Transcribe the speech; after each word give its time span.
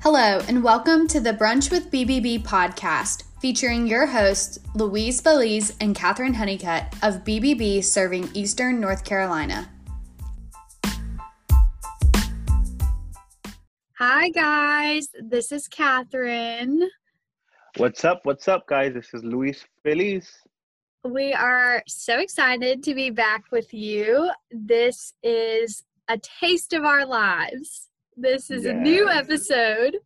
Hello, 0.00 0.40
and 0.46 0.62
welcome 0.62 1.08
to 1.08 1.18
the 1.18 1.32
Brunch 1.32 1.72
with 1.72 1.90
BBB 1.90 2.44
podcast, 2.44 3.24
featuring 3.40 3.88
your 3.88 4.06
hosts, 4.06 4.60
Luis 4.76 5.20
Feliz 5.20 5.74
and 5.80 5.92
Catherine 5.92 6.34
Honeycutt 6.34 6.94
of 7.02 7.24
BBB 7.24 7.82
serving 7.82 8.30
Eastern 8.32 8.78
North 8.78 9.04
Carolina. 9.04 9.68
Hi, 13.94 14.28
guys. 14.30 15.08
This 15.20 15.50
is 15.50 15.66
Catherine. 15.66 16.88
What's 17.76 18.04
up? 18.04 18.20
What's 18.22 18.46
up, 18.46 18.68
guys? 18.68 18.94
This 18.94 19.12
is 19.12 19.24
Luis 19.24 19.64
Feliz. 19.82 20.30
We 21.02 21.34
are 21.34 21.82
so 21.88 22.20
excited 22.20 22.84
to 22.84 22.94
be 22.94 23.10
back 23.10 23.46
with 23.50 23.74
you. 23.74 24.30
This 24.52 25.12
is 25.24 25.82
a 26.06 26.18
taste 26.18 26.72
of 26.72 26.84
our 26.84 27.04
lives. 27.04 27.88
This 28.20 28.50
is 28.50 28.64
yes. 28.64 28.72
a 28.72 28.74
new 28.74 29.08
episode. 29.08 29.98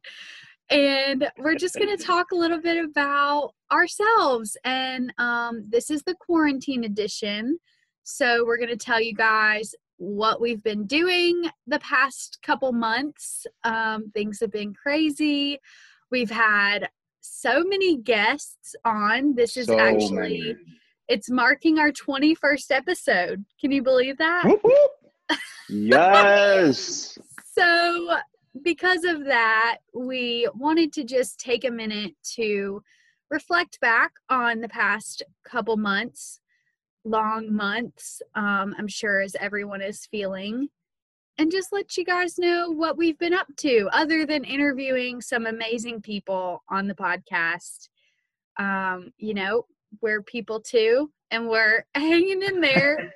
And 0.70 1.30
we're 1.38 1.56
just 1.56 1.76
going 1.76 1.96
to 1.96 2.02
talk 2.02 2.32
a 2.32 2.36
little 2.36 2.60
bit 2.60 2.84
about 2.84 3.52
ourselves. 3.70 4.56
And 4.64 5.12
um, 5.18 5.64
this 5.68 5.90
is 5.90 6.02
the 6.02 6.14
quarantine 6.14 6.84
edition. 6.84 7.58
So 8.04 8.44
we're 8.44 8.58
going 8.58 8.68
to 8.68 8.76
tell 8.76 9.00
you 9.00 9.14
guys 9.14 9.74
what 9.96 10.40
we've 10.40 10.62
been 10.62 10.86
doing 10.86 11.48
the 11.66 11.78
past 11.78 12.38
couple 12.42 12.72
months. 12.72 13.46
Um, 13.64 14.10
things 14.12 14.40
have 14.40 14.50
been 14.50 14.74
crazy. 14.74 15.58
We've 16.10 16.30
had 16.30 16.88
so 17.20 17.62
many 17.64 17.98
guests 17.98 18.74
on. 18.84 19.34
This 19.34 19.56
is 19.56 19.66
so 19.66 19.78
actually 19.78 20.40
many. 20.40 20.56
it's 21.08 21.30
marking 21.30 21.78
our 21.78 21.92
21st 21.92 22.70
episode. 22.70 23.44
Can 23.60 23.70
you 23.70 23.82
believe 23.82 24.18
that? 24.18 24.44
Yes. 25.68 27.18
So, 27.52 28.16
because 28.62 29.04
of 29.04 29.24
that, 29.26 29.78
we 29.94 30.48
wanted 30.54 30.92
to 30.94 31.04
just 31.04 31.38
take 31.38 31.64
a 31.64 31.70
minute 31.70 32.14
to 32.34 32.82
reflect 33.30 33.78
back 33.80 34.12
on 34.30 34.60
the 34.60 34.68
past 34.68 35.22
couple 35.44 35.76
months, 35.76 36.40
long 37.04 37.52
months, 37.54 38.22
um, 38.34 38.74
I'm 38.78 38.88
sure 38.88 39.20
as 39.20 39.36
everyone 39.38 39.82
is 39.82 40.06
feeling, 40.06 40.68
and 41.38 41.50
just 41.50 41.72
let 41.72 41.96
you 41.96 42.04
guys 42.04 42.38
know 42.38 42.70
what 42.70 42.96
we've 42.96 43.18
been 43.18 43.34
up 43.34 43.48
to 43.58 43.88
other 43.92 44.24
than 44.24 44.44
interviewing 44.44 45.20
some 45.20 45.46
amazing 45.46 46.00
people 46.00 46.62
on 46.70 46.88
the 46.88 46.94
podcast. 46.94 47.88
Um, 48.58 49.12
you 49.18 49.34
know, 49.34 49.66
we're 50.00 50.22
people 50.22 50.60
too, 50.60 51.10
and 51.30 51.48
we're 51.48 51.84
hanging 51.94 52.42
in 52.42 52.60
there 52.62 53.14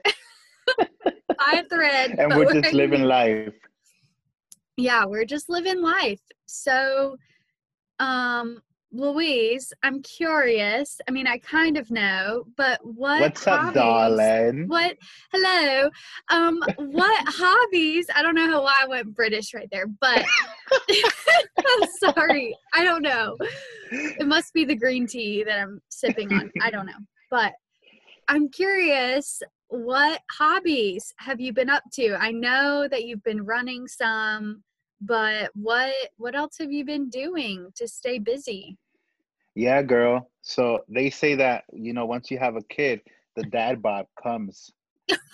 by 0.78 1.52
a 1.52 1.64
thread. 1.64 2.16
And 2.18 2.34
we're 2.36 2.60
just 2.60 2.74
living 2.74 3.04
life 3.04 3.54
yeah, 4.76 5.04
we're 5.04 5.24
just 5.24 5.48
living 5.48 5.82
life. 5.82 6.20
So, 6.46 7.16
um, 7.98 8.60
Luis, 8.92 9.72
I'm 9.82 10.00
curious. 10.02 11.00
I 11.08 11.10
mean, 11.10 11.26
I 11.26 11.38
kind 11.38 11.76
of 11.76 11.90
know, 11.90 12.44
but 12.56 12.80
what 12.82 13.20
What's 13.20 13.44
hobbies, 13.44 13.68
up, 13.68 13.74
darling? 13.74 14.68
What 14.68 14.96
hello. 15.32 15.90
Um 16.30 16.62
what 16.78 17.24
hobbies? 17.28 18.06
I 18.14 18.22
don't 18.22 18.34
know 18.34 18.48
how 18.48 18.64
I 18.64 18.86
went 18.88 19.14
British 19.14 19.52
right 19.54 19.68
there, 19.70 19.86
but 20.00 20.24
I'm 20.70 21.88
sorry. 22.14 22.56
I 22.74 22.84
don't 22.84 23.02
know. 23.02 23.36
It 23.90 24.26
must 24.26 24.54
be 24.54 24.64
the 24.64 24.76
green 24.76 25.06
tea 25.06 25.42
that 25.44 25.58
I'm 25.58 25.80
sipping 25.88 26.32
on. 26.32 26.50
I 26.62 26.70
don't 26.70 26.86
know. 26.86 26.92
But 27.30 27.52
I'm 28.28 28.48
curious 28.48 29.42
what 29.68 30.20
hobbies 30.30 31.12
have 31.18 31.40
you 31.40 31.52
been 31.52 31.70
up 31.70 31.82
to? 31.94 32.16
I 32.18 32.30
know 32.30 32.88
that 32.90 33.04
you've 33.04 33.22
been 33.22 33.44
running 33.44 33.86
some, 33.88 34.62
but 35.00 35.50
what 35.54 35.92
what 36.16 36.34
else 36.34 36.56
have 36.58 36.72
you 36.72 36.84
been 36.84 37.08
doing 37.08 37.68
to 37.76 37.88
stay 37.88 38.18
busy? 38.18 38.76
Yeah, 39.54 39.82
girl. 39.82 40.30
So 40.42 40.80
they 40.88 41.10
say 41.10 41.34
that, 41.36 41.64
you 41.72 41.92
know, 41.92 42.04
once 42.04 42.30
you 42.30 42.38
have 42.38 42.56
a 42.56 42.62
kid, 42.68 43.00
the 43.36 43.44
dad 43.44 43.82
bod 43.82 44.06
comes 44.22 44.70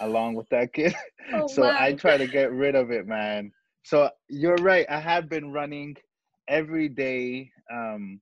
along 0.00 0.34
with 0.34 0.48
that 0.50 0.72
kid. 0.72 0.94
Oh, 1.34 1.46
so 1.46 1.62
wow. 1.62 1.76
I 1.78 1.92
try 1.92 2.18
to 2.18 2.26
get 2.26 2.52
rid 2.52 2.74
of 2.74 2.90
it, 2.90 3.06
man. 3.06 3.52
So 3.84 4.10
you're 4.28 4.56
right. 4.56 4.84
I 4.90 4.98
have 4.98 5.30
been 5.30 5.52
running 5.52 5.96
every 6.48 6.88
day. 6.88 7.50
Um, 7.72 8.20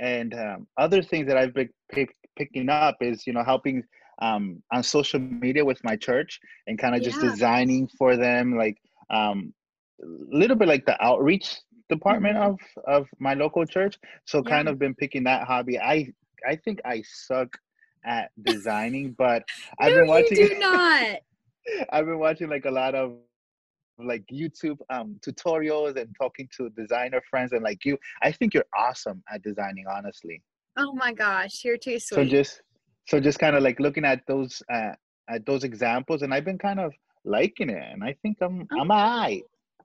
and 0.00 0.32
um, 0.34 0.66
other 0.78 1.02
things 1.02 1.26
that 1.28 1.36
I've 1.36 1.52
been 1.52 1.68
pick, 1.92 2.16
picking 2.38 2.68
up 2.70 2.96
is, 3.00 3.26
you 3.26 3.34
know, 3.34 3.44
helping 3.44 3.84
um, 4.20 4.62
on 4.72 4.82
social 4.82 5.20
media 5.20 5.64
with 5.64 5.82
my 5.84 5.96
church 5.96 6.40
and 6.66 6.78
kind 6.78 6.94
of 6.94 7.02
yeah. 7.02 7.08
just 7.10 7.20
designing 7.20 7.88
for 7.98 8.16
them, 8.16 8.56
like 8.56 8.76
um, 9.10 9.52
a 10.02 10.06
little 10.36 10.56
bit 10.56 10.68
like 10.68 10.86
the 10.86 11.02
outreach 11.02 11.56
department 11.88 12.36
mm-hmm. 12.36 12.52
of 12.86 13.00
of 13.02 13.08
my 13.18 13.34
local 13.34 13.64
church. 13.64 13.98
So 14.26 14.42
yeah. 14.44 14.50
kind 14.50 14.68
of 14.68 14.78
been 14.78 14.94
picking 14.94 15.24
that 15.24 15.46
hobby. 15.46 15.78
I 15.78 16.12
I 16.46 16.56
think 16.56 16.80
I 16.84 17.02
suck 17.06 17.48
at 18.04 18.30
designing, 18.42 19.12
but 19.18 19.44
I've 19.80 19.94
been 19.94 20.08
watching. 20.08 20.38
You 20.38 20.48
do 20.50 20.58
not. 20.58 21.18
I've 21.90 22.06
been 22.06 22.18
watching 22.18 22.48
like 22.48 22.64
a 22.64 22.70
lot 22.70 22.94
of 22.94 23.16
like 23.98 24.22
YouTube 24.32 24.78
um 24.90 25.18
tutorials 25.26 25.96
and 25.96 26.14
talking 26.20 26.48
to 26.56 26.70
designer 26.70 27.20
friends 27.30 27.52
and 27.52 27.62
like 27.62 27.84
you. 27.84 27.98
I 28.22 28.32
think 28.32 28.54
you're 28.54 28.64
awesome 28.76 29.22
at 29.30 29.42
designing, 29.42 29.86
honestly. 29.88 30.42
Oh 30.76 30.92
my 30.92 31.12
gosh, 31.12 31.64
you're 31.64 31.76
too 31.76 31.98
sweet. 31.98 32.16
So 32.16 32.24
just 32.24 32.62
so 33.08 33.18
just 33.18 33.38
kind 33.38 33.56
of 33.56 33.62
like 33.62 33.80
looking 33.80 34.04
at 34.04 34.20
those 34.26 34.62
uh, 34.72 34.92
at 35.28 35.46
those 35.46 35.64
examples, 35.64 36.22
and 36.22 36.32
I've 36.32 36.44
been 36.44 36.58
kind 36.58 36.78
of 36.78 36.92
liking 37.24 37.70
it, 37.70 37.82
and 37.92 38.04
I 38.04 38.14
think 38.22 38.36
I'm 38.42 38.68
oh. 38.70 38.80
I'm 38.80 38.90
alright. 38.90 39.42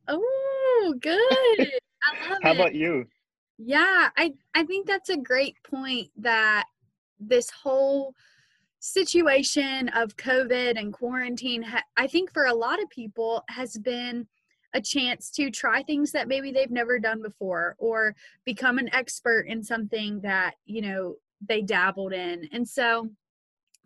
Oh, 0.09 0.95
good. 0.99 1.17
I 1.17 2.29
love 2.29 2.39
How 2.43 2.51
it. 2.51 2.59
about 2.59 2.75
you? 2.75 3.05
Yeah, 3.57 4.09
I 4.17 4.33
I 4.53 4.65
think 4.65 4.87
that's 4.87 5.09
a 5.09 5.17
great 5.17 5.55
point 5.63 6.09
that 6.17 6.65
this 7.17 7.49
whole 7.49 8.13
situation 8.79 9.87
of 9.89 10.17
COVID 10.17 10.77
and 10.77 10.91
quarantine, 10.91 11.63
ha- 11.63 11.85
I 11.95 12.07
think 12.07 12.33
for 12.33 12.47
a 12.47 12.53
lot 12.53 12.83
of 12.83 12.89
people 12.89 13.45
has 13.47 13.77
been 13.77 14.27
a 14.73 14.81
chance 14.81 15.29
to 15.29 15.49
try 15.49 15.83
things 15.83 16.11
that 16.11 16.27
maybe 16.27 16.51
they've 16.51 16.71
never 16.71 16.99
done 16.99 17.21
before 17.21 17.75
or 17.77 18.15
become 18.43 18.79
an 18.79 18.93
expert 18.93 19.47
in 19.47 19.63
something 19.63 20.19
that, 20.21 20.55
you 20.65 20.81
know, 20.81 21.15
they 21.47 21.61
dabbled 21.61 22.13
in. 22.13 22.47
And 22.51 22.67
so 22.67 23.09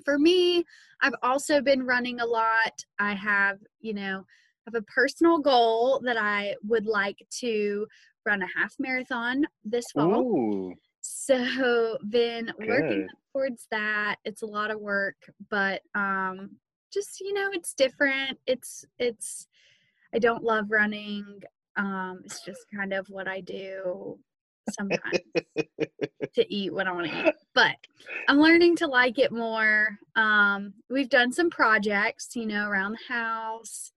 for 0.06 0.18
me, 0.18 0.64
I've 1.02 1.16
also 1.24 1.62
been 1.62 1.86
running 1.86 2.20
a 2.20 2.26
lot. 2.26 2.84
I 3.00 3.14
have, 3.14 3.60
you 3.80 3.94
know, 3.94 4.26
have 4.66 4.76
a 4.76 4.82
personal 4.84 5.40
goal 5.40 6.02
that 6.04 6.18
I 6.18 6.56
would 6.68 6.86
like 6.86 7.18
to 7.40 7.88
run 8.26 8.42
a 8.42 8.48
half 8.56 8.74
marathon 8.80 9.46
this 9.64 9.92
fall. 9.92 10.22
Ooh. 10.22 10.74
So 11.02 11.98
been 12.10 12.52
Good. 12.60 12.68
working 12.68 13.08
towards 13.32 13.68
that. 13.72 14.18
It's 14.26 14.42
a 14.42 14.48
lot 14.48 14.72
of 14.72 14.82
work, 14.82 15.16
but 15.50 15.82
um 15.96 16.52
just 16.94 17.20
you 17.20 17.34
know, 17.34 17.50
it's 17.54 17.74
different. 17.74 18.38
It's 18.46 18.86
it's 19.00 19.48
I 20.14 20.20
don't 20.20 20.44
love 20.44 20.66
running. 20.70 21.42
Um 21.78 22.22
it's 22.26 22.44
just 22.44 22.66
kind 22.76 22.94
of 22.94 23.08
what 23.10 23.28
I 23.28 23.42
do 23.42 24.20
sometimes 24.70 25.20
to 26.34 26.54
eat 26.54 26.74
what 26.74 26.88
I 26.88 26.92
want 26.92 27.12
to 27.12 27.28
eat. 27.28 27.34
But 27.54 27.76
I'm 28.28 28.40
learning 28.40 28.76
to 28.78 28.88
like 28.88 29.20
it 29.20 29.32
more. 29.32 29.98
Um, 30.16 30.74
we've 30.90 31.10
done 31.10 31.32
some 31.32 31.50
projects, 31.50 32.36
you 32.36 32.46
know, 32.46 32.68
around 32.68 32.94
the 32.94 33.14
house. 33.14 33.92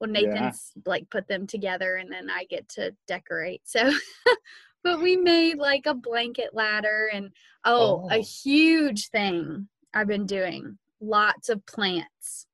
Well, 0.00 0.10
Nathan's 0.10 0.72
yeah. 0.76 0.82
like 0.84 1.08
put 1.10 1.26
them 1.26 1.46
together 1.46 1.96
and 1.96 2.12
then 2.12 2.28
I 2.30 2.44
get 2.44 2.68
to 2.70 2.94
decorate. 3.06 3.62
So, 3.64 3.90
but 4.84 5.00
we 5.00 5.16
made 5.16 5.58
like 5.58 5.86
a 5.86 5.94
blanket 5.94 6.50
ladder 6.52 7.08
and 7.12 7.30
oh, 7.64 8.02
oh, 8.04 8.14
a 8.14 8.18
huge 8.18 9.08
thing 9.08 9.68
I've 9.94 10.08
been 10.08 10.26
doing 10.26 10.78
lots 11.00 11.48
of 11.48 11.64
plants 11.66 12.46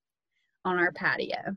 on 0.65 0.78
our 0.78 0.93
patio. 0.93 1.57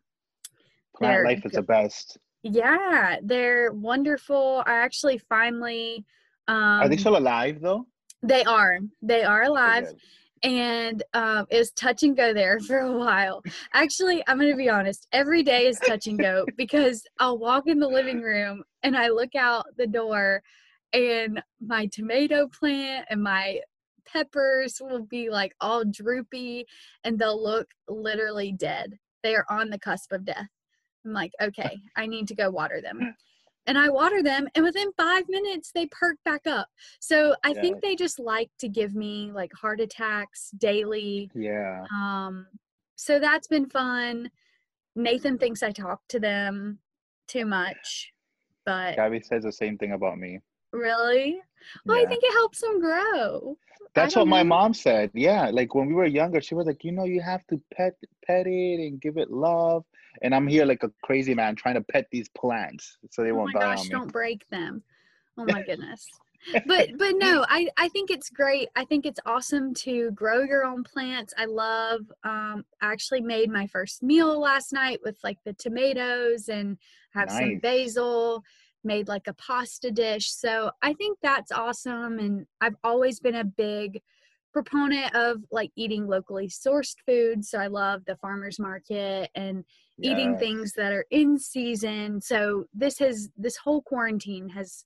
Plant 0.97 1.13
They're 1.13 1.25
life 1.25 1.45
is 1.45 1.51
the 1.51 1.61
best. 1.61 2.17
Yeah, 2.45 3.17
they're 3.23 3.71
wonderful. 3.71 4.63
I 4.67 4.73
actually 4.73 5.17
finally. 5.17 6.05
Um, 6.47 6.81
are 6.81 6.87
they 6.87 6.95
um 6.95 6.99
still 6.99 7.17
alive 7.17 7.59
though? 7.59 7.87
They 8.21 8.43
are. 8.43 8.79
They 9.01 9.23
are 9.23 9.43
alive. 9.43 9.91
And 10.43 11.01
um, 11.15 11.47
it 11.49 11.57
was 11.57 11.71
touch 11.71 12.03
and 12.03 12.15
go 12.15 12.35
there 12.35 12.59
for 12.67 12.79
a 12.79 12.91
while. 12.91 13.41
Actually, 13.73 14.23
I'm 14.27 14.37
going 14.37 14.51
to 14.51 14.55
be 14.55 14.69
honest. 14.69 15.07
Every 15.11 15.41
day 15.41 15.65
is 15.65 15.79
touch 15.79 16.05
and 16.05 16.19
go 16.19 16.45
because 16.57 17.03
I'll 17.19 17.39
walk 17.39 17.65
in 17.65 17.79
the 17.79 17.87
living 17.87 18.21
room 18.21 18.63
and 18.83 18.95
I 18.95 19.07
look 19.07 19.33
out 19.33 19.65
the 19.77 19.87
door, 19.87 20.43
and 20.93 21.41
my 21.59 21.87
tomato 21.87 22.47
plant 22.47 23.07
and 23.09 23.23
my 23.23 23.61
peppers 24.05 24.79
will 24.79 25.03
be 25.03 25.31
like 25.31 25.55
all 25.59 25.83
droopy 25.83 26.67
and 27.03 27.17
they'll 27.17 27.41
look 27.41 27.67
literally 27.87 28.51
dead. 28.51 28.99
They 29.23 29.33
are 29.33 29.47
on 29.49 29.71
the 29.71 29.79
cusp 29.79 30.11
of 30.11 30.25
death. 30.25 30.47
I'm 31.05 31.13
like, 31.13 31.31
okay, 31.41 31.77
I 31.95 32.07
need 32.07 32.27
to 32.29 32.35
go 32.35 32.49
water 32.49 32.81
them. 32.81 33.15
And 33.67 33.77
I 33.79 33.89
water 33.89 34.21
them, 34.21 34.47
and 34.53 34.63
within 34.63 34.91
five 34.95 35.23
minutes, 35.27 35.71
they 35.73 35.87
perk 35.87 36.17
back 36.23 36.45
up. 36.45 36.67
So 36.99 37.35
I 37.43 37.49
yeah. 37.49 37.61
think 37.61 37.81
they 37.81 37.95
just 37.95 38.19
like 38.19 38.51
to 38.59 38.69
give 38.69 38.93
me 38.93 39.31
like 39.33 39.51
heart 39.53 39.79
attacks 39.81 40.51
daily. 40.57 41.31
Yeah. 41.33 41.83
Um, 41.91 42.45
so 42.95 43.19
that's 43.19 43.47
been 43.47 43.67
fun. 43.67 44.29
Nathan 44.95 45.39
thinks 45.39 45.63
I 45.63 45.71
talk 45.71 46.01
to 46.09 46.19
them 46.19 46.77
too 47.27 47.45
much. 47.45 48.13
But 48.65 48.95
Gabby 48.95 49.21
says 49.21 49.43
the 49.43 49.51
same 49.51 49.77
thing 49.77 49.93
about 49.93 50.17
me. 50.17 50.39
Really? 50.71 51.39
Well, 51.85 51.97
yeah. 51.97 52.03
I 52.03 52.05
think 52.07 52.23
it 52.23 52.33
helps 52.33 52.61
them 52.61 52.79
grow. 52.79 53.57
That's 53.93 54.15
what 54.15 54.25
know. 54.25 54.31
my 54.31 54.43
mom 54.43 54.73
said. 54.73 55.11
Yeah, 55.13 55.49
like 55.51 55.73
when 55.73 55.87
we 55.87 55.93
were 55.93 56.05
younger, 56.05 56.41
she 56.41 56.53
was 56.53 56.67
like, 56.67 56.83
you 56.83 56.91
know, 56.91 57.05
you 57.05 57.21
have 57.21 57.45
to 57.47 57.61
pet 57.73 57.93
pet 58.25 58.45
it 58.45 58.79
and 58.79 58.99
give 58.99 59.17
it 59.17 59.31
love. 59.31 59.85
And 60.21 60.33
I'm 60.33 60.47
here 60.47 60.65
like 60.65 60.83
a 60.83 60.91
crazy 61.03 61.33
man 61.33 61.55
trying 61.55 61.75
to 61.75 61.81
pet 61.81 62.07
these 62.11 62.29
plants 62.29 62.97
so 63.11 63.23
they 63.23 63.31
oh 63.31 63.35
won't 63.35 63.53
die 63.53 63.59
gosh, 63.59 63.79
on 63.79 63.85
me. 63.85 63.91
Don't 63.91 64.11
break 64.11 64.47
them. 64.49 64.83
Oh 65.37 65.45
my 65.45 65.61
goodness. 65.67 66.07
but 66.67 66.89
but 66.97 67.15
no, 67.15 67.45
I 67.49 67.69
I 67.77 67.89
think 67.89 68.11
it's 68.11 68.29
great. 68.29 68.69
I 68.75 68.85
think 68.85 69.05
it's 69.05 69.19
awesome 69.25 69.73
to 69.75 70.11
grow 70.11 70.43
your 70.43 70.63
own 70.65 70.83
plants. 70.83 71.33
I 71.37 71.45
love. 71.45 72.01
Um, 72.23 72.65
I 72.81 72.91
actually 72.91 73.21
made 73.21 73.49
my 73.49 73.67
first 73.67 74.03
meal 74.03 74.39
last 74.39 74.73
night 74.73 74.99
with 75.03 75.17
like 75.23 75.37
the 75.43 75.53
tomatoes 75.53 76.49
and 76.49 76.77
have 77.11 77.29
nice. 77.29 77.39
some 77.39 77.59
basil 77.59 78.43
made 78.83 79.07
like 79.07 79.27
a 79.27 79.33
pasta 79.33 79.91
dish. 79.91 80.31
So 80.31 80.71
I 80.81 80.93
think 80.93 81.17
that's 81.21 81.51
awesome. 81.51 82.19
And 82.19 82.45
I've 82.61 82.75
always 82.83 83.19
been 83.19 83.35
a 83.35 83.43
big 83.43 84.01
proponent 84.53 85.13
of 85.15 85.43
like 85.51 85.71
eating 85.75 86.07
locally 86.07 86.47
sourced 86.47 86.95
food. 87.05 87.43
So 87.43 87.59
I 87.59 87.67
love 87.67 88.05
the 88.05 88.15
farmers 88.15 88.57
market 88.57 89.29
and 89.35 89.65
yes. 89.97 90.11
eating 90.11 90.37
things 90.37 90.73
that 90.73 90.91
are 90.91 91.05
in 91.11 91.37
season. 91.37 92.21
So 92.21 92.65
this 92.73 92.99
has, 92.99 93.29
this 93.37 93.57
whole 93.57 93.81
quarantine 93.81 94.49
has 94.49 94.85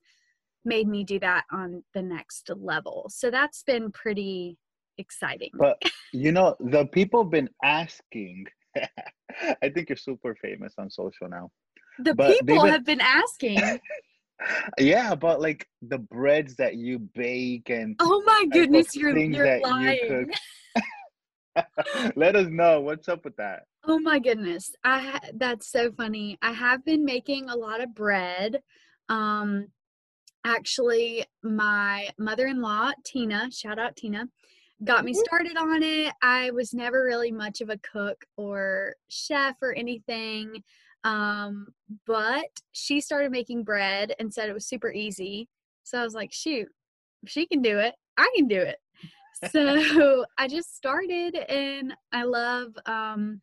made 0.64 0.88
me 0.88 1.04
do 1.04 1.18
that 1.20 1.44
on 1.50 1.82
the 1.94 2.02
next 2.02 2.50
level. 2.54 3.06
So 3.08 3.30
that's 3.30 3.62
been 3.62 3.90
pretty 3.92 4.58
exciting. 4.98 5.50
But 5.54 5.82
you 6.12 6.32
know, 6.32 6.56
the 6.60 6.86
people 6.86 7.24
have 7.24 7.30
been 7.30 7.50
asking, 7.62 8.46
I 8.76 9.68
think 9.68 9.88
you're 9.88 9.96
super 9.96 10.34
famous 10.34 10.74
on 10.78 10.90
social 10.90 11.28
now 11.28 11.50
the 12.04 12.14
but 12.14 12.32
people 12.32 12.62
been, 12.62 12.72
have 12.72 12.84
been 12.84 13.00
asking. 13.00 13.60
yeah, 14.78 15.14
but 15.14 15.40
like 15.40 15.66
the 15.82 15.98
breads 15.98 16.56
that 16.56 16.76
you 16.76 16.98
bake 17.14 17.70
and 17.70 17.96
oh 18.00 18.22
my 18.26 18.46
goodness, 18.50 18.96
you're 18.96 19.16
you're 19.16 19.60
lying. 19.60 19.98
You 20.02 20.26
Let 22.16 22.36
us 22.36 22.48
know 22.48 22.80
what's 22.80 23.08
up 23.08 23.24
with 23.24 23.36
that. 23.36 23.64
Oh 23.84 23.98
my 23.98 24.18
goodness, 24.18 24.72
I 24.84 24.98
ha- 25.00 25.30
that's 25.34 25.70
so 25.70 25.90
funny. 25.92 26.38
I 26.42 26.52
have 26.52 26.84
been 26.84 27.04
making 27.04 27.48
a 27.48 27.56
lot 27.56 27.82
of 27.82 27.94
bread. 27.94 28.62
Um, 29.08 29.68
actually, 30.44 31.24
my 31.42 32.08
mother-in-law 32.18 32.92
Tina, 33.04 33.50
shout 33.50 33.78
out 33.78 33.96
Tina, 33.96 34.28
got 34.84 35.04
me 35.04 35.12
started 35.14 35.56
on 35.56 35.82
it. 35.82 36.12
I 36.22 36.50
was 36.50 36.72
never 36.72 37.04
really 37.04 37.32
much 37.32 37.60
of 37.60 37.70
a 37.70 37.78
cook 37.78 38.24
or 38.36 38.94
chef 39.08 39.56
or 39.62 39.74
anything. 39.74 40.62
Um, 41.04 41.68
but 42.06 42.48
she 42.72 43.00
started 43.00 43.32
making 43.32 43.64
bread 43.64 44.14
and 44.18 44.32
said 44.32 44.48
it 44.48 44.54
was 44.54 44.66
super 44.66 44.92
easy. 44.92 45.48
So 45.82 45.98
I 45.98 46.04
was 46.04 46.14
like, 46.14 46.32
shoot, 46.32 46.68
if 47.22 47.30
she 47.30 47.46
can 47.46 47.62
do 47.62 47.78
it, 47.78 47.94
I 48.16 48.30
can 48.36 48.48
do 48.48 48.60
it. 48.60 48.76
So 49.50 50.24
I 50.38 50.48
just 50.48 50.76
started 50.76 51.36
and 51.36 51.94
I 52.12 52.24
love 52.24 52.72
um 52.86 53.40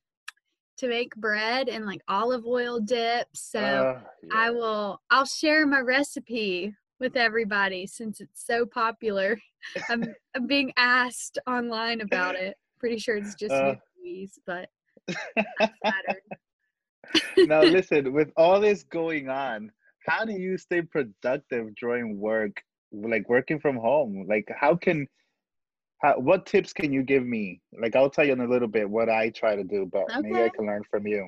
to 0.77 0.87
make 0.87 1.15
bread 1.15 1.69
and 1.69 1.85
like 1.85 2.01
olive 2.07 2.45
oil 2.45 2.79
dip. 2.79 3.27
So 3.33 3.59
uh, 3.59 4.01
yeah. 4.23 4.29
I 4.33 4.51
will 4.51 5.01
I'll 5.09 5.25
share 5.25 5.65
my 5.65 5.79
recipe 5.79 6.75
with 6.99 7.15
everybody 7.15 7.87
since 7.87 8.21
it's 8.21 8.45
so 8.45 8.65
popular. 8.65 9.39
I'm, 9.89 10.03
I'm 10.35 10.47
being 10.47 10.71
asked 10.77 11.37
online 11.47 12.01
about 12.01 12.35
it. 12.35 12.57
Pretty 12.79 12.97
sure 12.97 13.17
it's 13.17 13.35
just 13.35 13.53
uh, 13.53 13.75
Luis, 14.03 14.39
but 14.45 14.69
I'm 15.59 15.69
flattered 15.81 16.21
now 17.37 17.61
listen, 17.61 18.13
with 18.13 18.31
all 18.35 18.59
this 18.59 18.83
going 18.83 19.29
on, 19.29 19.71
how 20.05 20.25
do 20.25 20.33
you 20.33 20.57
stay 20.57 20.81
productive 20.81 21.75
during 21.75 22.19
work, 22.19 22.61
like 22.91 23.27
working 23.29 23.59
from 23.59 23.77
home? 23.77 24.25
Like 24.27 24.47
how 24.57 24.75
can 24.75 25.07
how, 25.99 26.19
what 26.19 26.45
tips 26.45 26.73
can 26.73 26.91
you 26.91 27.03
give 27.03 27.25
me? 27.25 27.61
Like 27.79 27.95
I'll 27.95 28.09
tell 28.09 28.25
you 28.25 28.33
in 28.33 28.41
a 28.41 28.47
little 28.47 28.67
bit 28.67 28.89
what 28.89 29.09
I 29.09 29.29
try 29.29 29.55
to 29.55 29.63
do, 29.63 29.89
but 29.91 30.03
okay. 30.03 30.21
maybe 30.21 30.43
I 30.43 30.49
can 30.49 30.65
learn 30.65 30.83
from 30.89 31.07
you. 31.07 31.27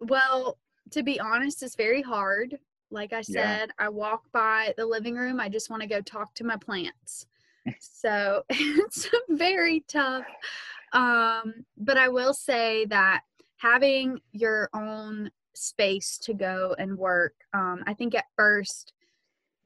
Well, 0.00 0.58
to 0.90 1.02
be 1.02 1.20
honest, 1.20 1.62
it's 1.62 1.76
very 1.76 2.02
hard. 2.02 2.58
Like 2.90 3.12
I 3.12 3.22
said, 3.22 3.68
yeah. 3.68 3.86
I 3.86 3.88
walk 3.88 4.24
by 4.32 4.74
the 4.76 4.84
living 4.84 5.14
room, 5.14 5.40
I 5.40 5.48
just 5.48 5.70
want 5.70 5.82
to 5.82 5.88
go 5.88 6.00
talk 6.00 6.34
to 6.34 6.44
my 6.44 6.56
plants. 6.56 7.26
so 7.80 8.42
it's 8.50 9.08
very 9.30 9.84
tough. 9.88 10.26
Um, 10.92 11.64
but 11.78 11.96
I 11.96 12.08
will 12.08 12.34
say 12.34 12.84
that 12.86 13.22
having 13.56 14.20
your 14.32 14.68
own 14.74 15.30
space 15.54 16.18
to 16.18 16.34
go 16.34 16.74
and 16.78 16.98
work. 16.98 17.34
Um, 17.54 17.82
I 17.86 17.94
think 17.94 18.14
at 18.14 18.24
first, 18.36 18.92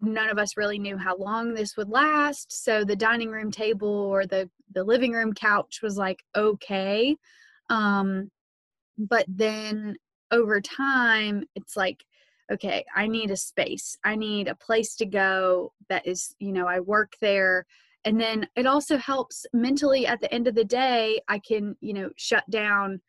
none 0.01 0.29
of 0.29 0.39
us 0.39 0.57
really 0.57 0.79
knew 0.79 0.97
how 0.97 1.17
long 1.17 1.55
this 1.55 1.77
would 1.77 1.89
last. 1.89 2.65
So 2.65 2.85
the 2.85 2.97
dining 2.97 3.31
room 3.31 3.51
table 3.51 3.89
or 3.89 4.27
the 4.27 4.49
the 4.73 4.85
living 4.85 5.13
room 5.13 5.33
couch 5.33 5.81
was 5.83 5.97
like 5.97 6.23
okay, 6.37 7.17
um, 7.71 8.31
but 8.99 9.25
then 9.29 9.97
over 10.31 10.61
time, 10.61 11.45
it's 11.55 11.77
like 11.77 12.05
okay, 12.53 12.85
I 12.95 13.07
need 13.07 13.31
a 13.31 13.37
space. 13.37 13.99
I 14.05 14.15
need 14.17 14.49
a 14.49 14.55
place 14.55 14.95
to 14.97 15.07
go 15.07 15.73
that 15.89 16.07
is, 16.07 16.35
you 16.39 16.53
know, 16.53 16.67
I 16.67 16.81
work 16.81 17.15
there. 17.21 17.67
And 18.05 18.21
then 18.21 18.47
it 18.55 18.67
also 18.67 18.97
helps 18.99 19.47
mentally 19.53 20.07
at 20.07 20.21
the 20.21 20.33
end 20.33 20.47
of 20.47 20.55
the 20.55 20.65
day, 20.65 21.21
I 21.29 21.41
can, 21.41 21.77
you 21.81 21.93
know, 21.93 22.11
shut 22.17 22.49
down 22.51 23.01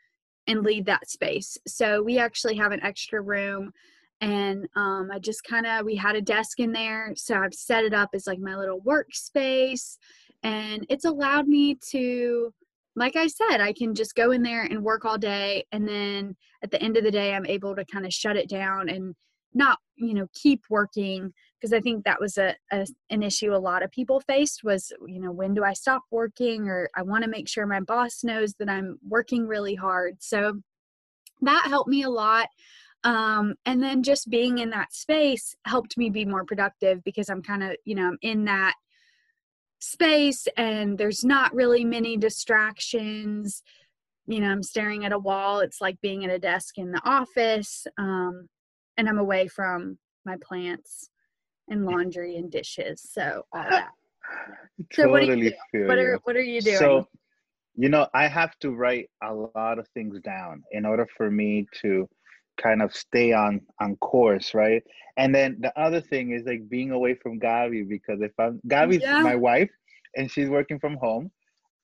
and 0.48 0.64
leave 0.64 0.86
that 0.86 1.10
space. 1.10 1.58
So 1.68 2.02
we 2.02 2.18
actually 2.18 2.56
have 2.56 2.72
an 2.72 2.82
extra 2.82 3.22
room 3.22 3.72
and 4.22 4.68
um, 4.76 5.10
I 5.12 5.20
just 5.20 5.44
kind 5.44 5.66
of 5.66 5.86
we 5.86 5.96
had 5.96 6.16
a 6.16 6.22
desk 6.22 6.60
in 6.60 6.72
there, 6.72 7.14
so 7.16 7.36
I've 7.36 7.54
set 7.54 7.84
it 7.84 7.94
up 7.94 8.10
as 8.14 8.28
like 8.28 8.40
my 8.40 8.56
little 8.56 8.82
workspace, 8.82 9.98
and 10.44 10.86
it's 10.90 11.06
allowed 11.06 11.48
me 11.48 11.78
to, 11.92 12.54
like 12.96 13.16
I 13.16 13.28
said, 13.28 13.62
I 13.62 13.74
can 13.74 13.94
just 13.94 14.16
go 14.16 14.32
in 14.32 14.44
there 14.44 14.64
and 14.64 14.84
work 14.84 15.06
all 15.06 15.18
day, 15.18 15.66
and 15.72 15.88
then 15.88 16.36
at 16.64 16.72
the 16.72 16.82
end 16.82 16.98
of 16.98 17.04
the 17.04 17.12
day, 17.12 17.34
I'm 17.34 17.46
able 17.46 17.76
to 17.76 17.86
kind 17.86 18.06
of 18.06 18.14
shut 18.14 18.38
it 18.38 18.50
down 18.50 18.90
and 18.90 19.16
not 19.54 19.80
you 19.96 20.14
know 20.14 20.28
keep 20.34 20.62
working 20.70 21.32
because 21.60 21.74
i 21.74 21.80
think 21.80 22.04
that 22.04 22.20
was 22.20 22.38
a, 22.38 22.54
a, 22.72 22.86
an 23.10 23.24
issue 23.24 23.56
a 23.56 23.58
lot 23.58 23.82
of 23.82 23.90
people 23.92 24.20
faced 24.20 24.62
was 24.64 24.92
you 25.08 25.20
know 25.20 25.32
when 25.32 25.54
do 25.54 25.64
i 25.64 25.74
stop 25.74 26.04
working 26.12 26.68
or 26.68 26.90
i 26.96 27.02
want 27.02 27.24
to 27.24 27.30
make 27.30 27.48
sure 27.48 27.66
my 27.66 27.80
boss 27.80 28.24
knows 28.24 28.54
that 28.60 28.70
i'm 28.70 29.00
working 29.08 29.48
really 29.48 29.74
hard. 29.74 30.16
So 30.20 30.62
that 31.42 31.66
helped 31.68 31.90
me 31.90 32.04
a 32.04 32.10
lot 32.10 32.48
um, 33.04 33.56
and 33.66 33.82
then 33.82 34.04
just 34.04 34.30
being 34.30 34.58
in 34.58 34.70
that 34.72 34.94
space 34.94 35.56
helped 35.66 35.98
me 35.98 36.10
be 36.10 36.26
more 36.26 36.44
productive 36.44 37.04
because 37.04 37.30
i'm 37.30 37.42
kind 37.42 37.64
of 37.64 37.76
you 37.86 37.96
know 37.96 38.08
i'm 38.08 38.18
in 38.22 38.46
that 38.46 38.76
space 39.80 40.48
and 40.58 40.98
there's 40.98 41.24
not 41.24 41.54
really 41.54 41.86
many 41.86 42.18
distractions 42.18 43.62
you 44.26 44.40
know 44.40 44.48
i'm 44.48 44.64
staring 44.64 45.06
at 45.06 45.14
a 45.14 45.20
wall 45.20 45.60
it's 45.60 45.80
like 45.80 46.00
being 46.02 46.26
at 46.26 46.32
a 46.32 46.40
desk 46.40 46.78
in 46.78 46.92
the 46.92 47.02
office 47.06 47.86
um, 47.98 48.48
and 48.98 49.08
I'm 49.08 49.20
away 49.20 49.48
from 49.48 49.98
my 50.26 50.36
plants 50.44 51.10
and 51.70 51.86
laundry 51.86 52.36
and 52.38 52.52
dishes. 52.52 53.02
So 53.10 53.44
all 53.54 53.64
that. 53.70 53.90
So 54.92 55.04
totally 55.04 55.56
what, 55.72 55.88
what 55.88 55.98
are 55.98 56.20
what 56.26 56.36
are 56.36 56.44
you 56.44 56.60
doing? 56.60 56.78
So, 56.78 57.08
you 57.76 57.88
know, 57.88 58.10
I 58.14 58.28
have 58.28 58.60
to 58.60 58.72
write 58.72 59.10
a 59.24 59.34
lot 59.34 59.80
of 59.80 59.88
things 59.94 60.20
down 60.20 60.64
in 60.72 60.86
order 60.86 61.08
for 61.16 61.32
me 61.32 61.66
to 61.82 62.10
kind 62.58 62.82
of 62.82 62.94
stay 62.96 63.34
on 63.34 63.62
on 63.82 63.96
course, 63.98 64.54
right? 64.54 64.84
And 65.18 65.34
then 65.34 65.58
the 65.60 65.78
other 65.80 66.02
thing 66.02 66.32
is 66.32 66.46
like 66.46 66.70
being 66.70 66.92
away 66.92 67.16
from 67.16 67.40
Gabi 67.40 67.88
because 67.88 68.22
if 68.22 68.32
I'm 68.40 68.60
Gabi's 68.68 69.02
yeah. 69.02 69.22
my 69.22 69.36
wife 69.36 69.70
and 70.18 70.30
she's 70.30 70.50
working 70.50 70.80
from 70.80 70.98
home. 70.98 71.32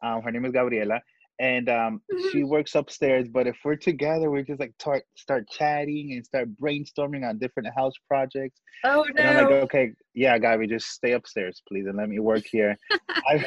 Um, 0.03 0.21
her 0.21 0.31
name 0.31 0.43
is 0.43 0.51
Gabriela, 0.51 0.99
and 1.39 1.69
um, 1.69 2.01
mm-hmm. 2.11 2.29
she 2.31 2.43
works 2.43 2.75
upstairs. 2.75 3.29
But 3.29 3.47
if 3.47 3.55
we're 3.63 3.77
together, 3.77 4.29
we 4.29 4.43
just 4.43 4.59
like 4.59 4.73
start 4.79 5.03
start 5.15 5.47
chatting 5.49 6.11
and 6.13 6.25
start 6.25 6.49
brainstorming 6.61 7.27
on 7.27 7.39
different 7.39 7.69
house 7.75 7.93
projects. 8.07 8.59
Oh 8.83 9.05
no! 9.15 9.23
And 9.23 9.37
I'm 9.37 9.45
like, 9.45 9.63
okay, 9.63 9.91
yeah, 10.13 10.37
Gabi, 10.37 10.67
just 10.67 10.87
stay 10.87 11.13
upstairs, 11.13 11.61
please, 11.69 11.85
and 11.85 11.97
let 11.97 12.09
me 12.09 12.19
work 12.19 12.43
here. 12.51 12.75
I 13.09 13.45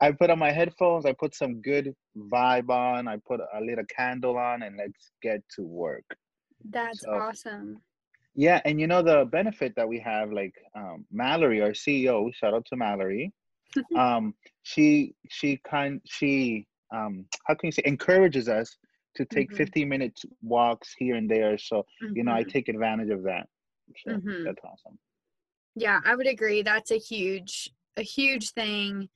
I 0.00 0.12
put 0.12 0.30
on 0.30 0.38
my 0.38 0.50
headphones. 0.50 1.06
I 1.06 1.12
put 1.12 1.36
some 1.36 1.60
good 1.60 1.94
vibe 2.16 2.70
on. 2.70 3.06
I 3.06 3.18
put 3.26 3.40
a 3.40 3.60
little 3.60 3.84
candle 3.94 4.36
on, 4.38 4.62
and 4.62 4.76
let's 4.76 5.12
get 5.22 5.40
to 5.56 5.62
work. 5.62 6.04
That's 6.70 7.00
so, 7.00 7.10
awesome. 7.10 7.80
Yeah, 8.34 8.60
and 8.64 8.80
you 8.80 8.86
know 8.86 9.02
the 9.02 9.24
benefit 9.24 9.74
that 9.76 9.88
we 9.88 9.98
have, 10.00 10.30
like 10.30 10.54
um, 10.74 11.06
Mallory, 11.10 11.62
our 11.62 11.70
CEO. 11.70 12.32
Shout 12.34 12.54
out 12.54 12.66
to 12.66 12.76
Mallory. 12.76 13.32
um, 13.96 14.34
she 14.62 15.14
she 15.28 15.60
kind 15.68 16.00
she 16.06 16.66
um, 16.92 17.24
how 17.46 17.54
can 17.54 17.68
you 17.68 17.72
say 17.72 17.82
encourages 17.84 18.48
us 18.48 18.76
to 19.16 19.24
take 19.24 19.48
mm-hmm. 19.48 19.56
15 19.56 19.88
minute 19.88 20.20
walks 20.42 20.94
here 20.98 21.16
and 21.16 21.30
there 21.30 21.56
so 21.58 21.78
mm-hmm. 22.02 22.16
you 22.16 22.22
know 22.22 22.32
i 22.32 22.42
mm-hmm. 22.42 22.50
take 22.50 22.68
advantage 22.68 23.10
of 23.10 23.22
that 23.22 23.48
so 24.04 24.12
mm-hmm. 24.12 24.44
that's 24.44 24.62
awesome 24.64 24.98
yeah 25.74 26.00
i 26.04 26.14
would 26.14 26.26
agree 26.26 26.62
that's 26.62 26.90
a 26.90 26.98
huge 26.98 27.70
a 27.96 28.02
huge 28.02 28.50
thing 28.50 29.08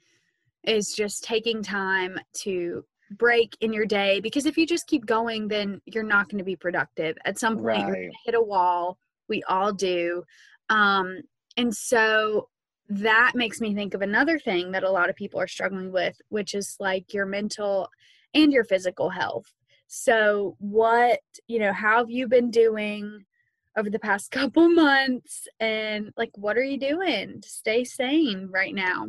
is 0.64 0.94
just 0.96 1.22
taking 1.22 1.62
time 1.62 2.18
to 2.34 2.84
break 3.10 3.56
in 3.60 3.72
your 3.72 3.86
day 3.86 4.20
because 4.20 4.46
if 4.46 4.56
you 4.56 4.66
just 4.66 4.86
keep 4.86 5.04
going 5.04 5.48
then 5.48 5.80
you're 5.86 6.04
not 6.04 6.28
going 6.28 6.38
to 6.38 6.44
be 6.44 6.56
productive 6.56 7.16
at 7.24 7.38
some 7.38 7.56
point 7.56 7.66
right. 7.66 7.78
you're 7.80 7.94
going 7.94 8.10
to 8.10 8.16
hit 8.24 8.34
a 8.34 8.40
wall 8.40 8.98
We 9.28 9.42
all 9.44 9.72
do. 9.72 10.24
Um, 10.68 11.22
and 11.56 11.74
so 11.74 12.48
that 12.90 13.32
makes 13.34 13.60
me 13.60 13.74
think 13.74 13.94
of 13.94 14.02
another 14.02 14.38
thing 14.38 14.72
that 14.72 14.82
a 14.82 14.90
lot 14.90 15.08
of 15.08 15.16
people 15.16 15.40
are 15.40 15.46
struggling 15.46 15.92
with, 15.92 16.20
which 16.28 16.54
is 16.54 16.76
like 16.80 17.14
your 17.14 17.24
mental 17.24 17.88
and 18.34 18.52
your 18.52 18.64
physical 18.64 19.10
health. 19.10 19.52
So, 19.86 20.56
what, 20.58 21.20
you 21.46 21.58
know, 21.58 21.72
how 21.72 21.98
have 21.98 22.10
you 22.10 22.28
been 22.28 22.50
doing 22.50 23.24
over 23.76 23.90
the 23.90 23.98
past 23.98 24.30
couple 24.32 24.68
months? 24.68 25.46
And 25.60 26.12
like, 26.16 26.30
what 26.34 26.56
are 26.56 26.64
you 26.64 26.78
doing 26.78 27.40
to 27.40 27.48
stay 27.48 27.84
sane 27.84 28.48
right 28.50 28.74
now? 28.74 29.08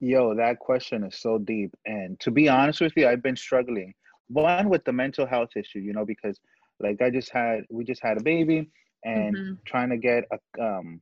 Yo, 0.00 0.34
that 0.34 0.58
question 0.58 1.04
is 1.04 1.18
so 1.18 1.38
deep. 1.38 1.74
And 1.86 2.18
to 2.20 2.30
be 2.30 2.48
honest 2.48 2.80
with 2.80 2.92
you, 2.96 3.08
I've 3.08 3.22
been 3.22 3.36
struggling. 3.36 3.94
One 4.28 4.68
with 4.68 4.84
the 4.84 4.92
mental 4.92 5.26
health 5.26 5.50
issue, 5.56 5.80
you 5.80 5.92
know, 5.92 6.04
because 6.04 6.38
like 6.80 7.02
I 7.02 7.10
just 7.10 7.30
had, 7.32 7.62
we 7.70 7.84
just 7.84 8.02
had 8.02 8.18
a 8.18 8.22
baby 8.22 8.70
and 9.04 9.36
mm-hmm. 9.36 9.52
trying 9.64 9.90
to 9.90 9.96
get 9.96 10.24
a, 10.30 10.62
um, 10.62 11.00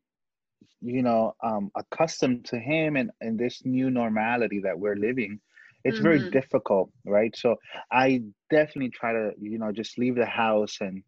you 0.80 1.02
know, 1.02 1.34
um, 1.42 1.70
accustomed 1.76 2.44
to 2.46 2.58
him 2.58 2.96
and, 2.96 3.10
and 3.20 3.38
this 3.38 3.62
new 3.64 3.90
normality 3.90 4.60
that 4.60 4.78
we're 4.78 4.96
living 4.96 5.40
it's 5.86 5.98
mm-hmm. 5.98 6.04
very 6.04 6.30
difficult 6.30 6.90
right 7.04 7.34
so 7.36 7.54
i 7.92 8.20
definitely 8.50 8.90
try 8.90 9.12
to 9.12 9.30
you 9.40 9.58
know 9.58 9.70
just 9.70 9.98
leave 9.98 10.16
the 10.16 10.26
house 10.26 10.78
and 10.80 11.02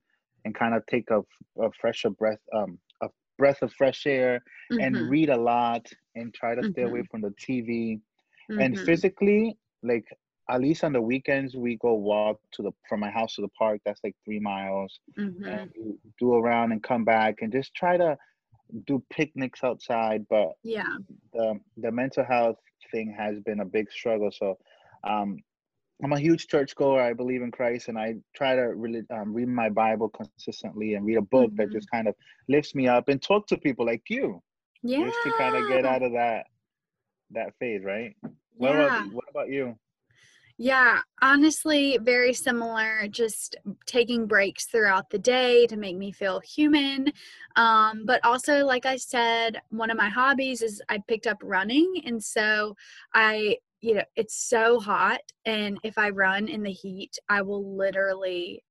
and 0.45 0.55
kind 0.55 0.75
of 0.75 0.87
take 0.87 1.11
a, 1.11 1.21
a 1.61 1.71
fresher 1.81 2.11
breath 2.11 2.39
um 2.55 2.79
breath 3.39 3.63
of 3.63 3.73
fresh 3.73 4.07
air 4.07 4.43
mm-hmm. 4.71 4.81
and 4.81 5.11
read 5.11 5.31
a 5.31 5.37
lot 5.37 5.87
and 6.17 6.35
try 6.35 6.55
to 6.55 6.71
stay 6.71 6.83
away 6.83 7.01
mm-hmm. 7.01 7.07
from 7.11 7.21
the 7.23 7.35
tv 7.41 8.01
and 8.49 8.75
mm-hmm. 8.75 8.85
physically 8.85 9.57
like 9.83 10.07
at 10.51 10.61
least 10.61 10.83
on 10.83 10.93
the 10.93 11.01
weekends 11.01 11.55
we 11.55 11.77
go 11.77 11.95
walk 11.95 12.41
to 12.53 12.63
the 12.63 12.71
from 12.89 13.01
my 13.01 13.11
house 13.11 13.35
to 13.35 13.43
the 13.43 13.49
park 13.59 13.81
that's 13.85 14.01
like 14.03 14.17
three 14.25 14.41
miles 14.41 15.01
mm-hmm. 15.19 15.45
and 15.45 15.71
do 16.19 16.35
around 16.35 16.73
and 16.73 16.83
come 16.83 17.05
back 17.05 17.37
and 17.41 17.53
just 17.53 17.75
try 17.75 17.97
to 17.97 18.17
do 18.87 19.03
picnics 19.11 19.65
outside 19.65 20.27
but 20.29 20.53
yeah 20.63 20.97
the 21.33 21.59
the 21.79 21.91
mental 21.91 22.25
health 22.25 22.57
thing 22.91 23.15
has 23.17 23.39
been 23.41 23.61
a 23.61 23.65
big 23.65 23.91
struggle 23.91 24.31
so 24.31 24.57
um, 25.05 25.37
I'm 26.03 26.13
a 26.13 26.19
huge 26.19 26.47
church 26.47 26.77
goer. 26.77 27.01
I 27.01 27.13
believe 27.13 27.43
in 27.43 27.51
Christ, 27.51 27.89
and 27.89 27.99
I 27.99 28.15
try 28.35 28.55
to 28.55 28.63
really 28.63 29.03
um, 29.11 29.35
read 29.35 29.49
my 29.49 29.69
Bible 29.69 30.09
consistently 30.09 30.95
and 30.95 31.05
read 31.05 31.19
a 31.19 31.23
book 31.23 31.51
mm-hmm. 31.51 31.57
that 31.57 31.73
just 31.73 31.91
kind 31.91 32.07
of 32.07 32.15
lifts 32.49 32.75
me 32.75 32.87
up 32.87 33.09
and 33.09 33.21
talk 33.21 33.47
to 33.49 33.57
people 33.57 33.85
like 33.85 34.03
you. 34.09 34.41
Yeah. 34.83 35.07
Just 35.07 35.19
to 35.25 35.33
kind 35.39 35.57
of 35.57 35.69
get 35.69 35.85
out 35.85 36.03
of 36.03 36.13
that 36.13 36.47
that 37.33 37.53
phase, 37.59 37.83
right? 37.85 38.15
What 38.55 38.75
yeah. 38.75 38.85
about 38.85 39.13
what 39.13 39.25
about 39.31 39.49
you? 39.49 39.77
Yeah, 40.61 40.99
honestly, 41.23 41.99
very 42.03 42.35
similar. 42.35 43.07
Just 43.09 43.55
taking 43.87 44.27
breaks 44.27 44.67
throughout 44.67 45.09
the 45.09 45.19
day 45.19 45.69
to 45.69 45.77
make 45.77 45.97
me 45.97 46.11
feel 46.11 46.41
human. 46.41 47.13
Um, 47.55 48.03
but 48.05 48.21
also, 48.25 48.65
like 48.65 48.85
I 48.85 48.97
said, 48.97 49.61
one 49.69 49.89
of 49.89 49.97
my 49.97 50.09
hobbies 50.09 50.61
is 50.63 50.83
I 50.89 50.99
picked 51.07 51.29
up 51.29 51.39
running. 51.45 52.03
And 52.05 52.23
so 52.23 52.75
I 53.15 53.59
you 53.81 53.95
know, 53.95 54.05
it's 54.17 54.49
so 54.49 54.81
hot. 54.81 55.21
And 55.45 55.79
if 55.83 55.99
I 55.99 56.11
run 56.11 56.49
in 56.49 56.63
the 56.63 56.73
heat, 56.73 57.17
I 57.29 57.43
will 57.43 57.77
literally 57.77 58.63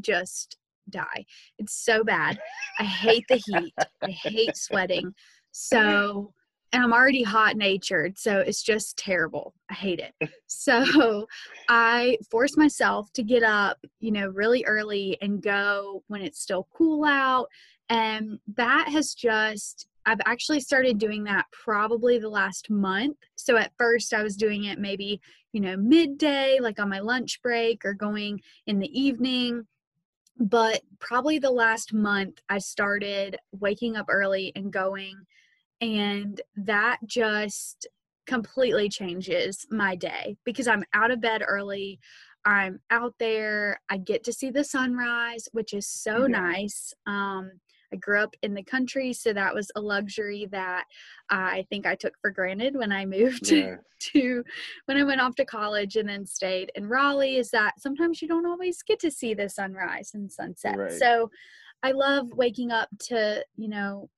just 0.00 0.56
die. 0.88 1.24
It's 1.58 1.74
so 1.74 2.02
bad. 2.04 2.38
I 2.78 2.84
hate 2.84 3.24
the 3.28 3.42
heat. 3.46 3.74
I 4.02 4.10
hate 4.10 4.56
sweating. 4.56 5.14
So, 5.52 6.32
and 6.72 6.82
I'm 6.82 6.92
already 6.94 7.22
hot 7.22 7.56
natured. 7.56 8.18
So 8.18 8.38
it's 8.38 8.62
just 8.62 8.96
terrible. 8.96 9.54
I 9.70 9.74
hate 9.74 10.00
it. 10.00 10.30
So 10.54 11.26
I 11.68 12.18
force 12.30 12.56
myself 12.56 13.12
to 13.14 13.24
get 13.24 13.42
up, 13.42 13.78
you 13.98 14.12
know, 14.12 14.28
really 14.28 14.64
early 14.64 15.18
and 15.20 15.42
go 15.42 16.04
when 16.06 16.22
it's 16.22 16.40
still 16.40 16.68
cool 16.72 17.04
out. 17.04 17.48
And 17.88 18.38
that 18.54 18.88
has 18.88 19.12
just 19.12 19.88
I've 20.06 20.20
actually 20.24 20.60
started 20.60 20.98
doing 20.98 21.24
that 21.24 21.46
probably 21.52 22.18
the 22.18 22.28
last 22.28 22.70
month. 22.70 23.16
So 23.36 23.56
at 23.56 23.72
first 23.78 24.12
I 24.12 24.22
was 24.22 24.36
doing 24.36 24.64
it 24.64 24.78
maybe, 24.78 25.20
you 25.52 25.60
know, 25.60 25.76
midday, 25.76 26.58
like 26.60 26.80
on 26.80 26.88
my 26.88 27.00
lunch 27.00 27.40
break 27.42 27.84
or 27.84 27.94
going 27.94 28.40
in 28.66 28.78
the 28.78 29.00
evening. 29.00 29.66
But 30.38 30.82
probably 30.98 31.38
the 31.38 31.50
last 31.50 31.92
month 31.92 32.40
I 32.48 32.58
started 32.58 33.36
waking 33.52 33.96
up 33.96 34.06
early 34.08 34.52
and 34.56 34.72
going. 34.72 35.14
And 35.80 36.40
that 36.56 36.98
just 37.06 37.86
completely 38.26 38.88
changes 38.88 39.66
my 39.70 39.96
day 39.96 40.36
because 40.44 40.68
I'm 40.68 40.84
out 40.94 41.10
of 41.10 41.20
bed 41.20 41.42
early. 41.46 41.98
I'm 42.44 42.80
out 42.90 43.14
there. 43.18 43.80
I 43.88 43.98
get 43.98 44.24
to 44.24 44.32
see 44.32 44.50
the 44.50 44.64
sunrise, 44.64 45.48
which 45.52 45.72
is 45.72 45.86
so 45.86 46.22
yeah. 46.22 46.40
nice. 46.40 46.92
Um, 47.06 47.52
I 47.92 47.96
grew 47.96 48.20
up 48.20 48.34
in 48.42 48.54
the 48.54 48.62
country, 48.62 49.12
so 49.12 49.32
that 49.32 49.54
was 49.54 49.70
a 49.76 49.80
luxury 49.80 50.48
that 50.50 50.84
uh, 51.30 51.34
I 51.34 51.66
think 51.68 51.86
I 51.86 51.94
took 51.94 52.14
for 52.20 52.30
granted 52.30 52.76
when 52.76 52.92
I 52.92 53.04
moved 53.04 53.50
yeah. 53.50 53.76
to 54.12 54.44
when 54.86 54.96
I 54.96 55.04
went 55.04 55.20
off 55.20 55.34
to 55.36 55.44
college 55.44 55.96
and 55.96 56.08
then 56.08 56.26
stayed 56.26 56.72
in 56.74 56.88
Raleigh. 56.88 57.36
Is 57.36 57.50
that 57.50 57.80
sometimes 57.80 58.22
you 58.22 58.28
don't 58.28 58.46
always 58.46 58.82
get 58.82 58.98
to 59.00 59.10
see 59.10 59.34
the 59.34 59.48
sunrise 59.48 60.12
and 60.14 60.30
sunset. 60.30 60.76
Right. 60.76 60.92
So 60.92 61.30
I 61.82 61.92
love 61.92 62.28
waking 62.32 62.70
up 62.70 62.88
to 63.08 63.44
you 63.56 63.68
know 63.68 64.08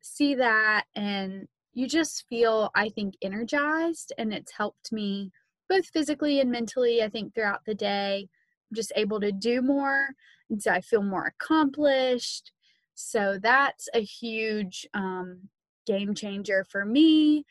see 0.00 0.34
that 0.34 0.84
and 0.94 1.46
you 1.74 1.86
just 1.88 2.24
feel 2.28 2.70
I 2.74 2.88
think 2.88 3.14
energized 3.22 4.12
and 4.18 4.32
it's 4.32 4.52
helped 4.52 4.92
me 4.92 5.30
both 5.68 5.86
physically 5.88 6.40
and 6.40 6.50
mentally 6.50 7.02
I 7.02 7.08
think 7.08 7.34
throughout 7.34 7.60
the 7.66 7.74
day 7.74 8.28
I'm 8.70 8.74
just 8.76 8.92
able 8.96 9.20
to 9.20 9.32
do 9.32 9.62
more 9.62 10.08
and 10.50 10.62
so 10.62 10.72
I 10.72 10.80
feel 10.80 11.02
more 11.02 11.26
accomplished 11.26 12.52
so 12.96 13.38
that's 13.40 13.88
a 13.94 14.00
huge 14.00 14.86
um, 14.94 15.42
game 15.86 16.14
changer 16.14 16.64
for 16.68 16.84
me. 16.84 17.44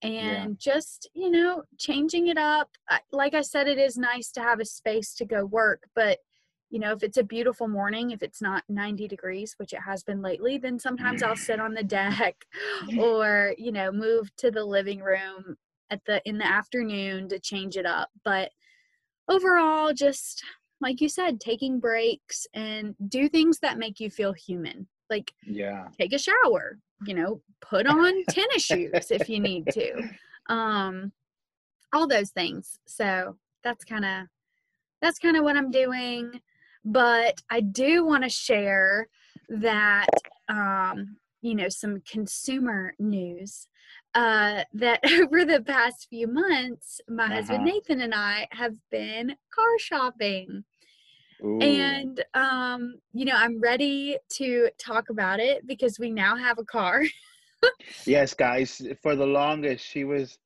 And 0.00 0.12
yeah. 0.12 0.46
just, 0.58 1.08
you 1.14 1.30
know, 1.30 1.62
changing 1.78 2.28
it 2.28 2.38
up. 2.38 2.70
Like 3.12 3.34
I 3.34 3.42
said, 3.42 3.68
it 3.68 3.78
is 3.78 3.96
nice 3.96 4.32
to 4.32 4.40
have 4.40 4.58
a 4.58 4.64
space 4.64 5.14
to 5.14 5.24
go 5.24 5.44
work, 5.44 5.84
but 5.94 6.18
you 6.70 6.78
know, 6.78 6.92
if 6.92 7.02
it's 7.02 7.18
a 7.18 7.22
beautiful 7.22 7.68
morning, 7.68 8.10
if 8.10 8.22
it's 8.22 8.40
not 8.40 8.64
90 8.70 9.06
degrees, 9.06 9.54
which 9.58 9.74
it 9.74 9.80
has 9.84 10.02
been 10.02 10.22
lately, 10.22 10.56
then 10.56 10.78
sometimes 10.78 11.22
I'll 11.22 11.36
sit 11.36 11.60
on 11.60 11.74
the 11.74 11.84
deck 11.84 12.34
or, 12.98 13.54
you 13.58 13.70
know, 13.70 13.92
move 13.92 14.34
to 14.38 14.50
the 14.50 14.64
living 14.64 15.00
room 15.00 15.56
at 15.90 16.02
the 16.06 16.22
in 16.24 16.38
the 16.38 16.46
afternoon 16.46 17.28
to 17.28 17.38
change 17.38 17.76
it 17.76 17.84
up. 17.84 18.08
But 18.24 18.50
overall, 19.28 19.92
just 19.92 20.42
like 20.80 21.00
you 21.00 21.10
said, 21.10 21.40
taking 21.40 21.78
breaks 21.78 22.46
and 22.54 22.94
do 23.08 23.28
things 23.28 23.58
that 23.60 23.78
make 23.78 24.00
you 24.00 24.10
feel 24.10 24.32
human. 24.32 24.88
Like, 25.12 25.32
yeah, 25.46 25.88
take 25.98 26.14
a 26.14 26.18
shower, 26.18 26.78
you 27.06 27.14
know, 27.14 27.42
put 27.60 27.86
on 27.86 28.24
tennis 28.30 28.64
shoes 28.64 29.10
if 29.10 29.28
you 29.28 29.40
need 29.40 29.66
to. 29.72 30.08
Um, 30.48 31.12
all 31.92 32.08
those 32.08 32.30
things. 32.30 32.78
So 32.86 33.36
that's 33.62 33.84
kind 33.84 34.04
of 34.04 34.26
that's 35.02 35.18
kind 35.18 35.36
of 35.36 35.44
what 35.44 35.56
I'm 35.56 35.70
doing. 35.70 36.40
But 36.84 37.40
I 37.50 37.60
do 37.60 38.06
want 38.06 38.24
to 38.24 38.30
share 38.30 39.08
that 39.48 40.08
um, 40.48 41.16
you 41.42 41.54
know 41.54 41.68
some 41.68 42.02
consumer 42.10 42.94
news 42.98 43.68
uh, 44.14 44.64
that 44.72 45.00
over 45.20 45.44
the 45.44 45.62
past 45.62 46.08
few 46.08 46.26
months, 46.26 47.00
my 47.08 47.24
uh-huh. 47.24 47.34
husband 47.34 47.64
Nathan 47.64 48.00
and 48.00 48.14
I 48.14 48.48
have 48.52 48.76
been 48.90 49.36
car 49.54 49.78
shopping. 49.78 50.64
Ooh. 51.44 51.60
And 51.60 52.22
um, 52.34 52.96
you 53.12 53.24
know, 53.24 53.34
I'm 53.34 53.60
ready 53.60 54.16
to 54.34 54.68
talk 54.78 55.10
about 55.10 55.40
it 55.40 55.66
because 55.66 55.98
we 55.98 56.10
now 56.10 56.36
have 56.36 56.58
a 56.58 56.64
car. 56.64 57.02
yes, 58.06 58.34
guys. 58.34 58.82
For 59.02 59.16
the 59.16 59.26
longest, 59.26 59.84
she 59.84 60.04
was 60.04 60.38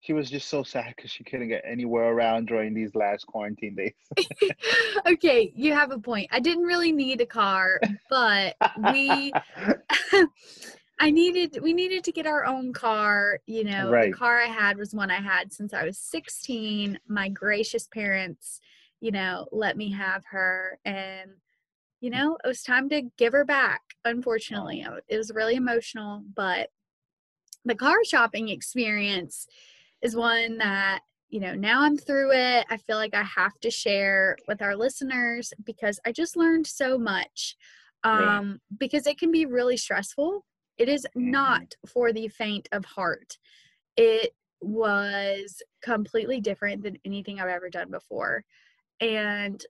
she 0.00 0.12
was 0.12 0.30
just 0.30 0.48
so 0.48 0.62
sad 0.62 0.92
because 0.96 1.10
she 1.10 1.24
couldn't 1.24 1.48
get 1.48 1.64
anywhere 1.66 2.12
around 2.12 2.46
during 2.46 2.74
these 2.74 2.94
last 2.94 3.26
quarantine 3.26 3.74
days. 3.74 3.94
okay, 5.06 5.50
you 5.56 5.72
have 5.72 5.90
a 5.92 5.98
point. 5.98 6.28
I 6.30 6.40
didn't 6.40 6.64
really 6.64 6.92
need 6.92 7.20
a 7.22 7.26
car, 7.26 7.80
but 8.10 8.54
we 8.92 9.32
I 11.00 11.10
needed 11.10 11.58
we 11.62 11.72
needed 11.72 12.04
to 12.04 12.12
get 12.12 12.26
our 12.26 12.44
own 12.44 12.72
car, 12.72 13.40
you 13.46 13.64
know. 13.64 13.90
Right. 13.90 14.12
The 14.12 14.16
car 14.16 14.40
I 14.40 14.46
had 14.46 14.76
was 14.76 14.94
one 14.94 15.10
I 15.10 15.20
had 15.20 15.52
since 15.52 15.72
I 15.74 15.84
was 15.84 15.98
16. 15.98 16.98
My 17.08 17.28
gracious 17.28 17.88
parents 17.88 18.60
you 19.04 19.10
know, 19.10 19.46
let 19.52 19.76
me 19.76 19.92
have 19.92 20.24
her. 20.30 20.78
And, 20.86 21.30
you 22.00 22.10
mm. 22.10 22.14
know, 22.14 22.38
it 22.42 22.48
was 22.48 22.62
time 22.62 22.88
to 22.88 23.02
give 23.18 23.34
her 23.34 23.44
back, 23.44 23.82
unfortunately. 24.06 24.86
It 25.08 25.18
was 25.18 25.30
really 25.34 25.56
emotional, 25.56 26.22
but 26.34 26.70
the 27.66 27.74
car 27.74 28.02
shopping 28.06 28.48
experience 28.48 29.46
is 30.00 30.16
one 30.16 30.56
that 30.56 31.00
you 31.30 31.40
know 31.40 31.54
now 31.54 31.80
i'm 31.80 31.96
through 31.96 32.30
it 32.30 32.66
i 32.68 32.76
feel 32.76 32.96
like 32.96 33.14
i 33.14 33.22
have 33.22 33.58
to 33.60 33.70
share 33.70 34.36
with 34.46 34.60
our 34.60 34.76
listeners 34.76 35.54
because 35.64 35.98
i 36.04 36.12
just 36.12 36.36
learned 36.36 36.66
so 36.66 36.98
much 36.98 37.56
um 38.04 38.50
right. 38.50 38.78
because 38.78 39.06
it 39.06 39.18
can 39.18 39.32
be 39.32 39.46
really 39.46 39.78
stressful 39.78 40.44
it 40.76 40.90
is 40.90 41.06
mm-hmm. 41.16 41.30
not 41.30 41.74
for 41.86 42.12
the 42.12 42.28
faint 42.28 42.68
of 42.72 42.84
heart 42.84 43.38
it 43.96 44.34
was 44.60 45.62
completely 45.82 46.38
different 46.38 46.82
than 46.82 46.98
anything 47.06 47.40
i've 47.40 47.48
ever 47.48 47.70
done 47.70 47.90
before 47.90 48.44
and 49.00 49.64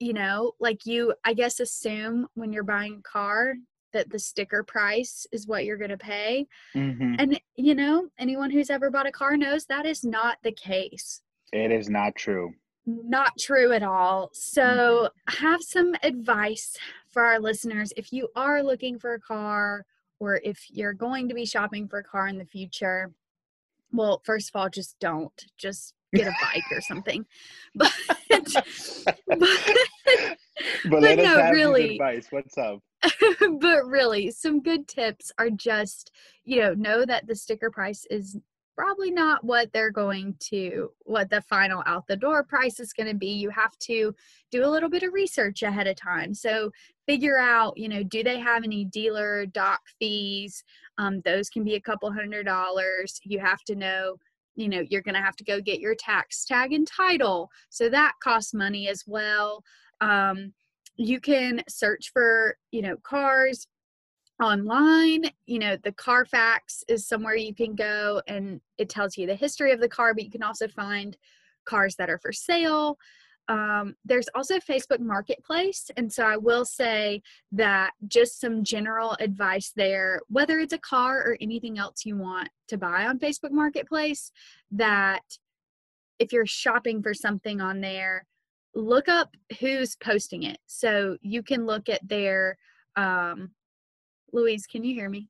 you 0.00 0.14
know, 0.14 0.52
like 0.58 0.86
you, 0.86 1.14
I 1.24 1.34
guess, 1.34 1.60
assume 1.60 2.26
when 2.34 2.52
you're 2.52 2.64
buying 2.64 2.96
a 2.98 3.08
car 3.08 3.54
that 3.92 4.10
the 4.10 4.18
sticker 4.18 4.62
price 4.62 5.26
is 5.30 5.46
what 5.46 5.64
you're 5.64 5.76
going 5.76 5.90
to 5.90 5.98
pay. 5.98 6.46
Mm-hmm. 6.74 7.16
And, 7.18 7.40
you 7.56 7.74
know, 7.74 8.08
anyone 8.18 8.50
who's 8.50 8.70
ever 8.70 8.90
bought 8.90 9.06
a 9.06 9.12
car 9.12 9.36
knows 9.36 9.66
that 9.66 9.84
is 9.84 10.02
not 10.02 10.38
the 10.42 10.52
case. 10.52 11.20
It 11.52 11.70
is 11.70 11.90
not 11.90 12.14
true. 12.16 12.54
Not 12.86 13.32
true 13.38 13.72
at 13.72 13.82
all. 13.82 14.30
So, 14.32 14.62
mm-hmm. 14.62 15.44
have 15.44 15.60
some 15.62 15.94
advice 16.02 16.76
for 17.10 17.22
our 17.24 17.38
listeners. 17.38 17.92
If 17.96 18.12
you 18.12 18.28
are 18.34 18.62
looking 18.62 18.98
for 18.98 19.14
a 19.14 19.20
car 19.20 19.84
or 20.18 20.40
if 20.42 20.64
you're 20.70 20.94
going 20.94 21.28
to 21.28 21.34
be 21.34 21.44
shopping 21.44 21.88
for 21.88 21.98
a 21.98 22.04
car 22.04 22.28
in 22.28 22.38
the 22.38 22.46
future, 22.46 23.12
well, 23.92 24.22
first 24.24 24.50
of 24.50 24.58
all, 24.58 24.68
just 24.70 24.98
don't. 24.98 25.44
Just 25.58 25.94
get 26.14 26.28
a 26.28 26.34
bike 26.42 26.64
or 26.70 26.80
something. 26.80 27.24
But, 27.72 27.92
but, 28.26 28.66
but, 29.28 31.00
but 31.02 31.18
no, 31.18 31.50
really, 31.52 31.92
advice. 31.92 32.26
What's 32.30 32.58
up? 32.58 32.80
but 33.60 33.86
really, 33.86 34.32
some 34.32 34.60
good 34.60 34.88
tips 34.88 35.30
are 35.38 35.50
just, 35.50 36.10
you 36.44 36.60
know, 36.60 36.74
know 36.74 37.06
that 37.06 37.28
the 37.28 37.36
sticker 37.36 37.70
price 37.70 38.04
is 38.10 38.36
probably 38.80 39.10
not 39.10 39.44
what 39.44 39.70
they're 39.74 39.90
going 39.90 40.34
to 40.38 40.90
what 41.02 41.28
the 41.28 41.42
final 41.42 41.82
out 41.84 42.06
the 42.06 42.16
door 42.16 42.42
price 42.42 42.80
is 42.80 42.94
going 42.94 43.06
to 43.06 43.14
be 43.14 43.26
you 43.26 43.50
have 43.50 43.76
to 43.76 44.14
do 44.50 44.64
a 44.64 44.70
little 44.70 44.88
bit 44.88 45.02
of 45.02 45.12
research 45.12 45.62
ahead 45.62 45.86
of 45.86 45.96
time 45.96 46.32
so 46.32 46.70
figure 47.06 47.38
out 47.38 47.76
you 47.76 47.90
know 47.90 48.02
do 48.02 48.22
they 48.22 48.38
have 48.38 48.64
any 48.64 48.86
dealer 48.86 49.44
doc 49.44 49.80
fees 49.98 50.64
um, 50.96 51.20
those 51.26 51.50
can 51.50 51.62
be 51.62 51.74
a 51.74 51.80
couple 51.80 52.10
hundred 52.10 52.46
dollars 52.46 53.20
you 53.22 53.38
have 53.38 53.62
to 53.64 53.74
know 53.74 54.16
you 54.56 54.68
know 54.68 54.82
you're 54.88 55.02
going 55.02 55.14
to 55.14 55.20
have 55.20 55.36
to 55.36 55.44
go 55.44 55.60
get 55.60 55.80
your 55.80 55.94
tax 55.94 56.44
tag 56.44 56.72
and 56.72 56.86
title 56.86 57.50
so 57.68 57.88
that 57.88 58.12
costs 58.22 58.54
money 58.54 58.88
as 58.88 59.04
well. 59.06 59.62
Um, 60.00 60.52
you 60.96 61.20
can 61.20 61.62
search 61.68 62.10
for 62.12 62.56
you 62.70 62.82
know 62.82 62.96
cars 63.02 63.66
online 64.42 65.24
you 65.46 65.58
know 65.58 65.76
the 65.84 65.92
carfax 65.92 66.82
is 66.88 67.06
somewhere 67.06 67.36
you 67.36 67.54
can 67.54 67.74
go 67.74 68.22
and 68.26 68.60
it 68.78 68.88
tells 68.88 69.16
you 69.16 69.26
the 69.26 69.34
history 69.34 69.70
of 69.70 69.80
the 69.80 69.88
car 69.88 70.14
but 70.14 70.24
you 70.24 70.30
can 70.30 70.42
also 70.42 70.66
find 70.68 71.16
cars 71.66 71.94
that 71.96 72.08
are 72.08 72.18
for 72.18 72.32
sale 72.32 72.96
um, 73.48 73.94
there's 74.04 74.28
also 74.34 74.58
facebook 74.58 75.00
marketplace 75.00 75.90
and 75.96 76.12
so 76.12 76.24
i 76.24 76.36
will 76.36 76.64
say 76.64 77.20
that 77.50 77.92
just 78.06 78.40
some 78.40 78.62
general 78.62 79.16
advice 79.20 79.72
there 79.74 80.20
whether 80.28 80.58
it's 80.58 80.72
a 80.72 80.78
car 80.78 81.18
or 81.18 81.36
anything 81.40 81.78
else 81.78 82.04
you 82.04 82.16
want 82.16 82.48
to 82.68 82.76
buy 82.76 83.06
on 83.06 83.18
facebook 83.18 83.50
marketplace 83.50 84.30
that 84.70 85.22
if 86.18 86.32
you're 86.32 86.46
shopping 86.46 87.02
for 87.02 87.14
something 87.14 87.60
on 87.60 87.80
there 87.80 88.26
look 88.74 89.08
up 89.08 89.34
who's 89.58 89.96
posting 89.96 90.44
it 90.44 90.58
so 90.66 91.16
you 91.22 91.42
can 91.42 91.66
look 91.66 91.88
at 91.88 92.06
their 92.06 92.56
um, 92.96 93.50
Luis, 94.32 94.66
can 94.66 94.84
you 94.84 94.94
hear 94.94 95.08
me? 95.08 95.28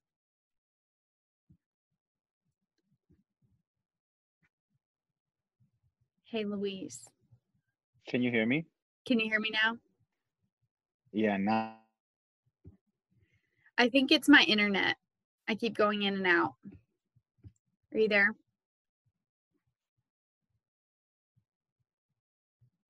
Hey, 6.25 6.45
Luis. 6.45 7.09
Can 8.11 8.23
you 8.23 8.31
hear 8.33 8.45
me? 8.45 8.67
Can 9.07 9.21
you 9.21 9.31
hear 9.31 9.39
me 9.39 9.51
now? 9.53 9.79
Yeah, 11.13 11.37
now. 11.37 11.77
I 13.79 13.89
think 13.89 14.11
it's 14.11 14.29
my 14.29 14.43
internet. 14.49 14.97
I 15.47 15.55
keep 15.55 15.77
going 15.77 16.03
in 16.03 16.15
and 16.15 16.27
out. 16.27 16.55
Are 17.95 17.99
you 18.01 18.09
there? 18.09 18.35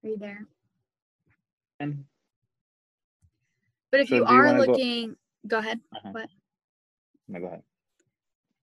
Are 0.03 0.09
you 0.09 0.17
there? 0.17 0.47
But 3.91 4.01
if 4.01 4.09
so 4.09 4.17
you 4.17 4.25
are 4.25 4.57
you 4.57 4.65
looking, 4.65 5.17
Go 5.47 5.59
ahead. 5.59 5.81
Uh-huh. 5.95 6.09
What? 6.13 6.31
No, 7.29 7.41
go 7.41 7.47
ahead. 7.47 7.63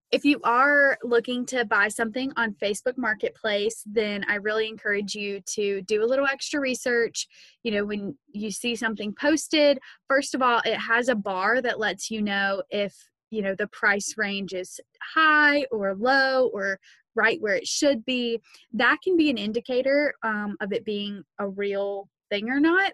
If 0.10 0.24
you 0.24 0.40
are 0.46 0.98
looking 1.04 1.46
to 1.48 1.66
buy 1.66 1.90
something 1.90 2.32
on 2.38 2.56
Facebook 2.62 2.98
Marketplace, 2.98 3.84
then 3.86 4.24
I 4.30 4.36
really 4.36 4.68
encourage 4.68 5.16
you 5.16 5.42
to 5.56 5.82
do 5.82 6.04
a 6.04 6.08
little 6.08 6.26
extra 6.26 6.62
research. 6.62 7.28
You 7.64 7.74
know, 7.74 7.86
when 7.86 8.18
you 8.32 8.50
see 8.50 8.76
something 8.76 9.14
posted, 9.20 9.80
first 10.08 10.34
of 10.34 10.42
all, 10.42 10.62
it 10.64 10.78
has 10.78 11.10
a 11.10 11.16
bar 11.16 11.62
that 11.62 11.80
lets 11.80 12.10
you 12.10 12.22
know 12.22 12.64
if, 12.70 12.96
you 13.32 13.42
know, 13.42 13.54
the 13.54 13.68
price 13.68 14.14
range 14.16 14.54
is 14.54 14.80
high 15.14 15.66
or 15.72 15.94
low 15.94 16.48
or 16.54 16.80
right 17.14 17.42
where 17.42 17.56
it 17.56 17.68
should 17.68 18.06
be. 18.06 18.40
That 18.72 19.00
can 19.04 19.18
be 19.18 19.30
an 19.30 19.38
indicator 19.38 20.14
um, 20.24 20.56
of 20.62 20.72
it 20.72 20.86
being 20.86 21.24
a 21.38 21.50
real 21.50 22.08
thing 22.30 22.50
or 22.50 22.62
not. 22.62 22.94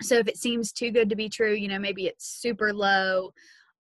So 0.00 0.14
if 0.14 0.28
it 0.28 0.38
seems 0.38 0.72
too 0.72 0.90
good 0.90 1.10
to 1.10 1.16
be 1.16 1.28
true, 1.28 1.52
you 1.52 1.68
know, 1.68 1.78
maybe 1.78 2.06
it's 2.06 2.26
super 2.26 2.72
low 2.72 3.32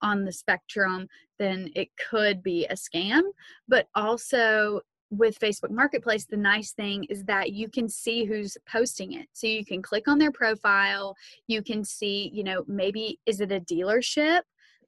on 0.02 0.24
the 0.24 0.32
spectrum, 0.32 1.08
then 1.38 1.70
it 1.74 1.88
could 2.10 2.42
be 2.42 2.66
a 2.66 2.74
scam. 2.74 3.22
But 3.68 3.88
also 3.94 4.80
with 5.10 5.38
Facebook 5.38 5.70
Marketplace, 5.70 6.26
the 6.26 6.36
nice 6.36 6.72
thing 6.72 7.04
is 7.04 7.24
that 7.24 7.52
you 7.52 7.68
can 7.68 7.88
see 7.88 8.24
who's 8.24 8.56
posting 8.70 9.14
it. 9.14 9.26
So 9.32 9.46
you 9.46 9.64
can 9.64 9.80
click 9.80 10.06
on 10.06 10.18
their 10.18 10.32
profile, 10.32 11.14
you 11.46 11.62
can 11.62 11.84
see, 11.84 12.30
you 12.32 12.44
know, 12.44 12.64
maybe 12.66 13.18
is 13.24 13.40
it 13.40 13.52
a 13.52 13.60
dealership 13.60 14.40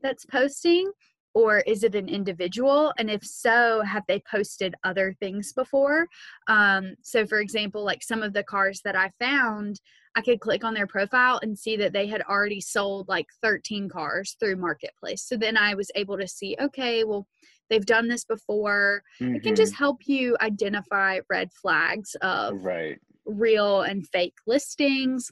that's 0.02 0.26
posting 0.26 0.90
or 1.34 1.58
is 1.60 1.84
it 1.84 1.94
an 1.94 2.08
individual 2.08 2.92
and 2.98 3.10
if 3.10 3.24
so 3.24 3.82
have 3.82 4.02
they 4.08 4.20
posted 4.30 4.74
other 4.84 5.14
things 5.20 5.52
before 5.52 6.06
um, 6.48 6.94
so 7.02 7.26
for 7.26 7.38
example 7.38 7.84
like 7.84 8.02
some 8.02 8.22
of 8.22 8.32
the 8.32 8.42
cars 8.42 8.80
that 8.84 8.96
i 8.96 9.10
found 9.20 9.80
i 10.16 10.20
could 10.20 10.40
click 10.40 10.64
on 10.64 10.74
their 10.74 10.86
profile 10.86 11.38
and 11.42 11.58
see 11.58 11.76
that 11.76 11.92
they 11.92 12.06
had 12.06 12.22
already 12.22 12.60
sold 12.60 13.08
like 13.08 13.26
13 13.42 13.88
cars 13.88 14.36
through 14.38 14.56
marketplace 14.56 15.22
so 15.22 15.36
then 15.36 15.56
i 15.56 15.74
was 15.74 15.90
able 15.94 16.18
to 16.18 16.28
see 16.28 16.56
okay 16.60 17.04
well 17.04 17.26
they've 17.68 17.86
done 17.86 18.08
this 18.08 18.24
before 18.24 19.02
mm-hmm. 19.20 19.36
it 19.36 19.42
can 19.42 19.54
just 19.54 19.72
mm-hmm. 19.74 19.84
help 19.84 19.98
you 20.06 20.36
identify 20.40 21.20
red 21.28 21.50
flags 21.52 22.14
of 22.22 22.64
right 22.64 22.98
real 23.26 23.82
and 23.82 24.08
fake 24.08 24.34
listings 24.46 25.30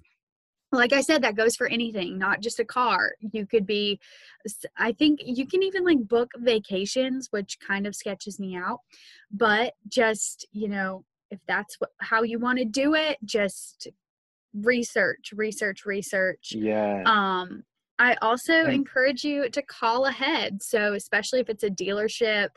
like 0.71 0.93
I 0.93 1.01
said, 1.01 1.23
that 1.23 1.37
goes 1.37 1.57
for 1.57 1.67
anything, 1.67 2.19
not 2.19 2.41
just 2.41 2.61
a 2.61 2.65
car. 2.65 3.15
You 3.33 3.47
could 3.47 3.67
be, 3.67 3.99
I 4.77 4.93
think 4.93 5.21
you 5.25 5.47
can 5.47 5.63
even 5.63 5.85
like 5.85 6.07
book 6.07 6.31
vacations, 6.37 7.29
which 7.31 7.59
kind 7.67 7.87
of 7.87 7.97
sketches 7.97 8.39
me 8.39 8.57
out. 8.57 8.81
But 9.31 9.75
just, 9.89 10.47
you 10.53 10.69
know, 10.69 11.05
if 11.31 11.41
that's 11.47 11.77
what, 11.79 11.91
how 12.01 12.23
you 12.23 12.39
want 12.39 12.59
to 12.59 12.65
do 12.65 12.95
it, 12.95 13.19
just 13.25 13.89
research, 14.55 15.33
research, 15.35 15.85
research. 15.85 16.53
Yeah. 16.53 17.03
Um, 17.07 17.63
I 17.99 18.17
also 18.23 18.67
encourage 18.67 19.25
you 19.25 19.49
to 19.51 19.63
call 19.63 20.07
ahead. 20.07 20.63
So, 20.63 20.95
especially 20.95 21.41
if 21.41 21.49
it's 21.49 21.65
a 21.65 21.71
dealership 21.71 22.51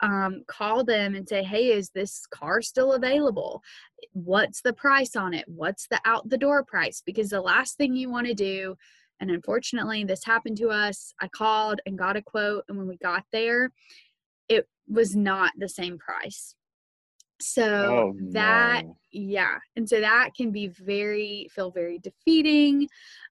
um, 0.00 0.42
call 0.46 0.84
them 0.84 1.14
and 1.14 1.28
say, 1.28 1.42
hey, 1.42 1.72
is 1.72 1.90
this 1.90 2.26
car 2.26 2.60
still 2.60 2.92
available? 2.92 3.62
What's 4.12 4.60
the 4.62 4.72
price 4.72 5.16
on 5.16 5.34
it? 5.34 5.44
What's 5.48 5.86
the 5.88 6.00
out 6.04 6.28
the 6.28 6.38
door 6.38 6.64
price? 6.64 7.02
Because 7.04 7.30
the 7.30 7.40
last 7.40 7.76
thing 7.76 7.94
you 7.94 8.10
want 8.10 8.26
to 8.26 8.34
do, 8.34 8.76
and 9.20 9.30
unfortunately, 9.30 10.04
this 10.04 10.24
happened 10.24 10.58
to 10.58 10.68
us. 10.68 11.14
I 11.20 11.28
called 11.28 11.80
and 11.86 11.96
got 11.96 12.16
a 12.16 12.22
quote, 12.22 12.64
and 12.68 12.76
when 12.76 12.86
we 12.86 12.98
got 12.98 13.24
there, 13.32 13.72
it 14.48 14.68
was 14.86 15.16
not 15.16 15.52
the 15.56 15.68
same 15.68 15.98
price. 15.98 16.54
So 17.40 17.64
oh, 17.64 18.16
that, 18.32 18.86
no. 18.86 18.96
yeah. 19.12 19.56
And 19.76 19.88
so 19.88 20.00
that 20.00 20.30
can 20.36 20.50
be 20.50 20.68
very, 20.68 21.48
feel 21.54 21.70
very 21.70 21.98
defeating. 21.98 22.88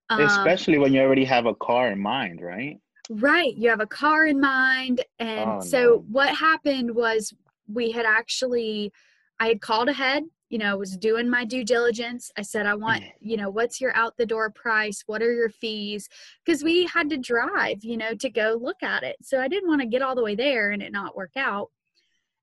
Um, 0.09 0.21
Especially 0.21 0.77
when 0.77 0.93
you 0.93 1.01
already 1.01 1.25
have 1.25 1.45
a 1.45 1.55
car 1.55 1.91
in 1.91 1.99
mind, 1.99 2.41
right? 2.41 2.77
Right. 3.09 3.55
You 3.55 3.69
have 3.69 3.81
a 3.81 3.87
car 3.87 4.25
in 4.25 4.39
mind. 4.39 5.03
And 5.19 5.49
oh, 5.49 5.61
so 5.61 5.79
no. 5.79 6.05
what 6.11 6.29
happened 6.29 6.93
was 6.93 7.33
we 7.71 7.91
had 7.91 8.05
actually, 8.05 8.91
I 9.39 9.47
had 9.47 9.61
called 9.61 9.89
ahead, 9.89 10.23
you 10.49 10.59
know, 10.59 10.77
was 10.77 10.95
doing 10.97 11.29
my 11.29 11.43
due 11.43 11.63
diligence. 11.63 12.31
I 12.37 12.43
said, 12.43 12.67
I 12.67 12.75
want, 12.75 13.03
you 13.19 13.35
know, 13.35 13.49
what's 13.49 13.81
your 13.81 13.95
out 13.95 14.15
the 14.17 14.25
door 14.25 14.51
price? 14.51 15.03
What 15.07 15.21
are 15.21 15.33
your 15.33 15.49
fees? 15.49 16.07
Because 16.45 16.63
we 16.63 16.85
had 16.85 17.09
to 17.09 17.17
drive, 17.17 17.83
you 17.83 17.97
know, 17.97 18.13
to 18.15 18.29
go 18.29 18.57
look 18.61 18.83
at 18.83 19.03
it. 19.03 19.17
So 19.21 19.41
I 19.41 19.47
didn't 19.47 19.69
want 19.69 19.81
to 19.81 19.87
get 19.87 20.03
all 20.03 20.15
the 20.15 20.23
way 20.23 20.35
there 20.35 20.71
and 20.71 20.81
it 20.81 20.91
not 20.91 21.15
work 21.15 21.31
out. 21.35 21.71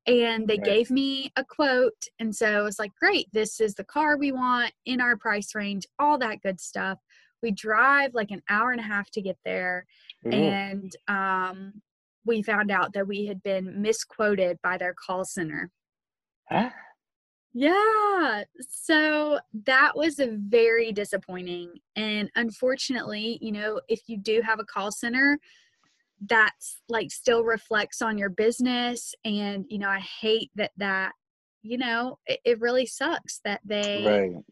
And 0.07 0.49
they 0.49 0.57
right. 0.57 0.65
gave 0.65 0.91
me 0.91 1.33
a 1.37 1.45
quote. 1.45 2.07
And 2.19 2.35
so 2.35 2.47
I 2.47 2.63
was 2.63 2.79
like, 2.79 2.93
great, 3.01 3.29
this 3.33 3.61
is 3.61 3.75
the 3.75 3.85
car 3.85 4.17
we 4.17 4.33
want 4.33 4.73
in 4.85 5.01
our 5.01 5.17
price 5.17 5.55
range, 5.55 5.87
all 5.99 6.19
that 6.19 6.43
good 6.43 6.61
stuff. 6.61 6.99
We 7.43 7.53
drive 7.53 8.15
like 8.15 8.31
an 8.31 8.43
hour 8.49 8.73
and 8.73 8.81
a 8.81 8.85
half 8.85 9.11
to 9.13 9.23
get 9.23 9.39
there. 9.45 9.87
Mm-hmm. 10.27 10.43
And 10.43 10.97
um, 11.09 11.83
we 12.25 12.43
found 12.43 12.71
out 12.71 12.93
that 12.95 13.07
we 13.07 13.27
had 13.27 13.43
been 13.43 13.81
misquoted 13.81 14.59
by 14.63 14.77
their 14.77 14.95
call 14.95 15.25
center. 15.25 15.71
Huh? 16.51 16.71
Yeah. 17.55 18.45
So 18.69 19.39
that 19.67 19.93
was 19.97 20.19
a 20.19 20.37
very 20.37 20.93
disappointing. 20.93 21.75
And 21.97 22.31
unfortunately, 22.35 23.39
you 23.43 23.53
know, 23.53 23.81
if 23.89 24.01
you 24.07 24.17
do 24.17 24.41
have 24.41 24.59
a 24.59 24.65
call 24.65 24.91
center, 24.91 25.39
that's 26.27 26.81
like 26.89 27.11
still 27.11 27.45
reflects 27.45 28.03
on 28.03 28.19
your 28.19 28.31
business. 28.31 29.15
And, 29.25 29.65
you 29.69 29.79
know, 29.79 29.89
I 29.89 30.01
hate 30.01 30.51
that 30.57 30.73
that, 30.77 31.13
you 31.63 31.79
know, 31.79 32.19
it, 32.27 32.41
it 32.45 32.61
really 32.61 32.87
sucks 32.87 33.41
that 33.45 33.61
they 33.65 34.05
right. 34.07 34.45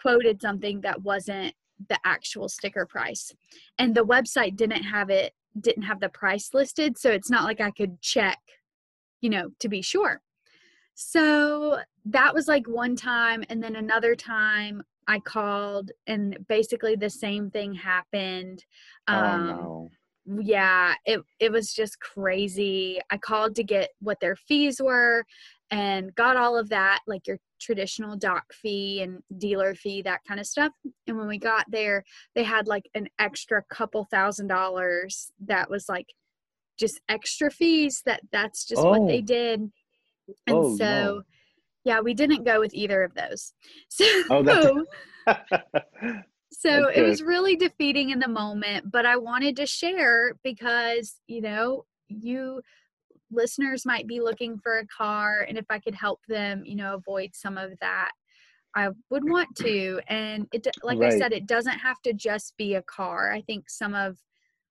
quoted 0.00 0.40
something 0.40 0.80
that 0.82 1.02
wasn't 1.02 1.54
the 1.88 1.98
actual 2.04 2.48
sticker 2.48 2.86
price 2.86 3.32
and 3.78 3.94
the 3.94 4.04
website 4.04 4.56
didn't 4.56 4.82
have 4.82 5.10
it 5.10 5.32
didn't 5.60 5.82
have 5.82 5.98
the 6.00 6.08
price 6.08 6.50
listed 6.54 6.96
so 6.96 7.10
it's 7.10 7.30
not 7.30 7.42
like 7.42 7.60
i 7.60 7.72
could 7.72 8.00
check 8.00 8.38
you 9.20 9.28
know 9.28 9.48
to 9.58 9.68
be 9.68 9.82
sure 9.82 10.20
so 10.94 11.78
that 12.04 12.32
was 12.32 12.46
like 12.46 12.68
one 12.68 12.94
time 12.94 13.42
and 13.48 13.60
then 13.60 13.74
another 13.74 14.14
time 14.14 14.82
i 15.08 15.18
called 15.18 15.90
and 16.06 16.38
basically 16.48 16.94
the 16.94 17.10
same 17.10 17.50
thing 17.50 17.74
happened 17.74 18.64
oh, 19.08 19.14
um 19.14 19.46
no 19.48 19.90
yeah 20.26 20.94
it 21.04 21.20
it 21.40 21.50
was 21.50 21.72
just 21.72 21.98
crazy 21.98 23.00
i 23.10 23.16
called 23.16 23.54
to 23.56 23.64
get 23.64 23.90
what 24.00 24.20
their 24.20 24.36
fees 24.36 24.80
were 24.80 25.24
and 25.70 26.14
got 26.14 26.36
all 26.36 26.56
of 26.56 26.68
that 26.68 27.00
like 27.06 27.26
your 27.26 27.38
traditional 27.60 28.16
doc 28.16 28.44
fee 28.52 29.02
and 29.02 29.20
dealer 29.38 29.74
fee 29.74 30.02
that 30.02 30.20
kind 30.26 30.38
of 30.38 30.46
stuff 30.46 30.72
and 31.06 31.18
when 31.18 31.26
we 31.26 31.38
got 31.38 31.64
there 31.70 32.04
they 32.34 32.44
had 32.44 32.68
like 32.68 32.88
an 32.94 33.08
extra 33.18 33.62
couple 33.70 34.06
thousand 34.10 34.46
dollars 34.46 35.32
that 35.44 35.68
was 35.68 35.88
like 35.88 36.06
just 36.78 37.00
extra 37.08 37.50
fees 37.50 38.02
that 38.06 38.20
that's 38.30 38.64
just 38.64 38.82
oh. 38.82 38.90
what 38.90 39.08
they 39.08 39.18
oh. 39.18 39.22
did 39.22 39.60
and 40.46 40.56
oh, 40.56 40.76
so 40.76 40.84
no. 40.84 41.22
yeah 41.84 42.00
we 42.00 42.14
didn't 42.14 42.44
go 42.44 42.60
with 42.60 42.74
either 42.74 43.02
of 43.02 43.14
those 43.14 43.54
oh, 44.30 44.44
so 44.44 44.84
oh, 45.26 45.36
so 46.52 46.88
it 46.88 47.02
was 47.02 47.22
really 47.22 47.56
defeating 47.56 48.10
in 48.10 48.18
the 48.18 48.28
moment 48.28 48.90
but 48.90 49.06
i 49.06 49.16
wanted 49.16 49.56
to 49.56 49.66
share 49.66 50.34
because 50.42 51.16
you 51.26 51.40
know 51.40 51.84
you 52.08 52.60
listeners 53.30 53.86
might 53.86 54.06
be 54.06 54.20
looking 54.20 54.58
for 54.58 54.78
a 54.78 54.86
car 54.86 55.46
and 55.48 55.56
if 55.56 55.64
i 55.70 55.78
could 55.78 55.94
help 55.94 56.20
them 56.28 56.62
you 56.64 56.76
know 56.76 56.94
avoid 56.94 57.30
some 57.34 57.56
of 57.56 57.72
that 57.80 58.12
i 58.76 58.88
would 59.10 59.28
want 59.28 59.48
to 59.56 60.00
and 60.08 60.46
it 60.52 60.66
like 60.82 60.98
right. 60.98 61.12
i 61.12 61.18
said 61.18 61.32
it 61.32 61.46
doesn't 61.46 61.78
have 61.78 62.00
to 62.02 62.12
just 62.12 62.54
be 62.56 62.74
a 62.74 62.82
car 62.82 63.32
i 63.32 63.40
think 63.40 63.68
some 63.68 63.94
of 63.94 64.18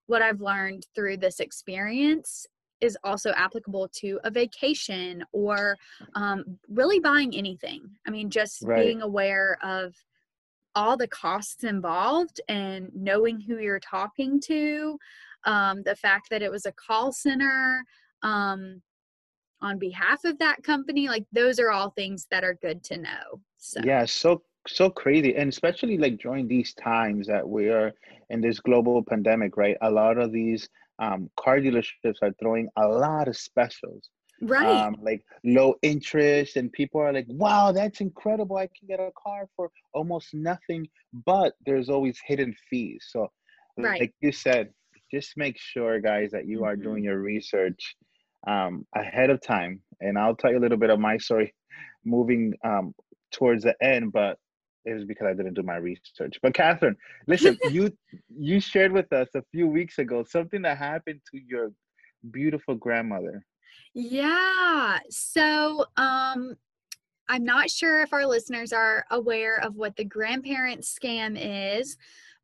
what 0.06 0.22
i've 0.22 0.40
learned 0.40 0.86
through 0.94 1.16
this 1.16 1.40
experience 1.40 2.46
is 2.80 2.98
also 3.04 3.30
applicable 3.36 3.88
to 3.92 4.18
a 4.24 4.30
vacation 4.30 5.24
or 5.32 5.78
um, 6.16 6.58
really 6.68 7.00
buying 7.00 7.34
anything 7.34 7.82
i 8.06 8.10
mean 8.10 8.30
just 8.30 8.62
right. 8.62 8.84
being 8.84 9.02
aware 9.02 9.58
of 9.62 9.94
all 10.74 10.96
the 10.96 11.08
costs 11.08 11.64
involved 11.64 12.40
and 12.48 12.90
knowing 12.94 13.40
who 13.40 13.58
you're 13.58 13.80
talking 13.80 14.40
to 14.40 14.98
um, 15.44 15.82
the 15.82 15.96
fact 15.96 16.28
that 16.30 16.42
it 16.42 16.50
was 16.50 16.66
a 16.66 16.72
call 16.72 17.12
center 17.12 17.84
um, 18.22 18.80
on 19.60 19.78
behalf 19.78 20.24
of 20.24 20.38
that 20.38 20.62
company 20.62 21.08
like 21.08 21.24
those 21.32 21.58
are 21.58 21.70
all 21.70 21.90
things 21.90 22.26
that 22.30 22.44
are 22.44 22.54
good 22.54 22.82
to 22.84 22.98
know 22.98 23.40
so. 23.58 23.80
Yeah 23.84 24.04
so 24.04 24.42
so 24.68 24.88
crazy 24.88 25.34
and 25.36 25.48
especially 25.48 25.98
like 25.98 26.18
during 26.18 26.46
these 26.46 26.72
times 26.74 27.26
that 27.26 27.48
we 27.48 27.68
are 27.68 27.92
in 28.30 28.40
this 28.40 28.60
global 28.60 29.02
pandemic 29.02 29.56
right 29.56 29.76
a 29.82 29.90
lot 29.90 30.18
of 30.18 30.32
these 30.32 30.68
um, 30.98 31.28
car 31.36 31.58
dealerships 31.58 32.16
are 32.22 32.32
throwing 32.38 32.68
a 32.76 32.86
lot 32.86 33.26
of 33.26 33.36
specials 33.36 34.08
right. 34.42 34.66
um, 34.66 34.96
like 35.00 35.24
low 35.44 35.74
interest 35.82 36.56
and 36.56 36.72
people 36.72 37.00
are 37.00 37.12
like 37.12 37.26
wow 37.28 37.72
that's 37.72 38.00
incredible. 38.00 38.56
I 38.56 38.68
can 38.78 38.88
get 38.88 39.00
a 39.00 39.10
car 39.16 39.48
for 39.56 39.70
almost 39.94 40.34
nothing. 40.34 40.88
But 41.26 41.54
there's 41.64 41.88
always 41.88 42.18
hidden 42.24 42.54
fees. 42.68 43.06
So 43.10 43.28
right. 43.78 44.00
like 44.00 44.14
you 44.20 44.32
said 44.32 44.70
just 45.10 45.36
make 45.36 45.58
sure 45.58 46.00
guys 46.00 46.30
that 46.32 46.46
you 46.46 46.58
mm-hmm. 46.58 46.66
are 46.66 46.76
doing 46.76 47.04
your 47.04 47.18
research 47.18 47.96
um, 48.46 48.86
ahead 48.96 49.30
of 49.30 49.40
time. 49.40 49.80
And 50.00 50.18
i'll 50.18 50.36
tell 50.36 50.50
you 50.50 50.58
a 50.58 50.64
little 50.64 50.78
bit 50.78 50.90
of 50.90 50.98
my 50.98 51.16
story 51.18 51.54
moving 52.04 52.54
um, 52.64 52.94
towards 53.30 53.64
the 53.64 53.74
end 53.82 54.12
but 54.12 54.36
it 54.84 54.94
was 54.94 55.04
because 55.04 55.28
i 55.28 55.32
didn't 55.32 55.54
do 55.54 55.62
my 55.62 55.76
research. 55.76 56.38
But 56.42 56.54
catherine 56.54 56.96
listen 57.26 57.56
you 57.70 57.92
you 58.28 58.60
shared 58.60 58.92
with 58.92 59.12
us 59.12 59.28
a 59.34 59.42
few 59.52 59.66
weeks 59.66 59.98
ago 59.98 60.24
something 60.28 60.62
that 60.62 60.78
happened 60.78 61.20
to 61.30 61.40
your 61.46 61.70
beautiful 62.30 62.74
grandmother 62.74 63.44
yeah. 63.94 64.98
So, 65.10 65.86
um, 65.96 66.56
I'm 67.28 67.44
not 67.44 67.70
sure 67.70 68.02
if 68.02 68.12
our 68.12 68.26
listeners 68.26 68.72
are 68.72 69.04
aware 69.10 69.58
of 69.60 69.76
what 69.76 69.96
the 69.96 70.04
grandparent 70.04 70.82
scam 70.82 71.36
is, 71.38 71.96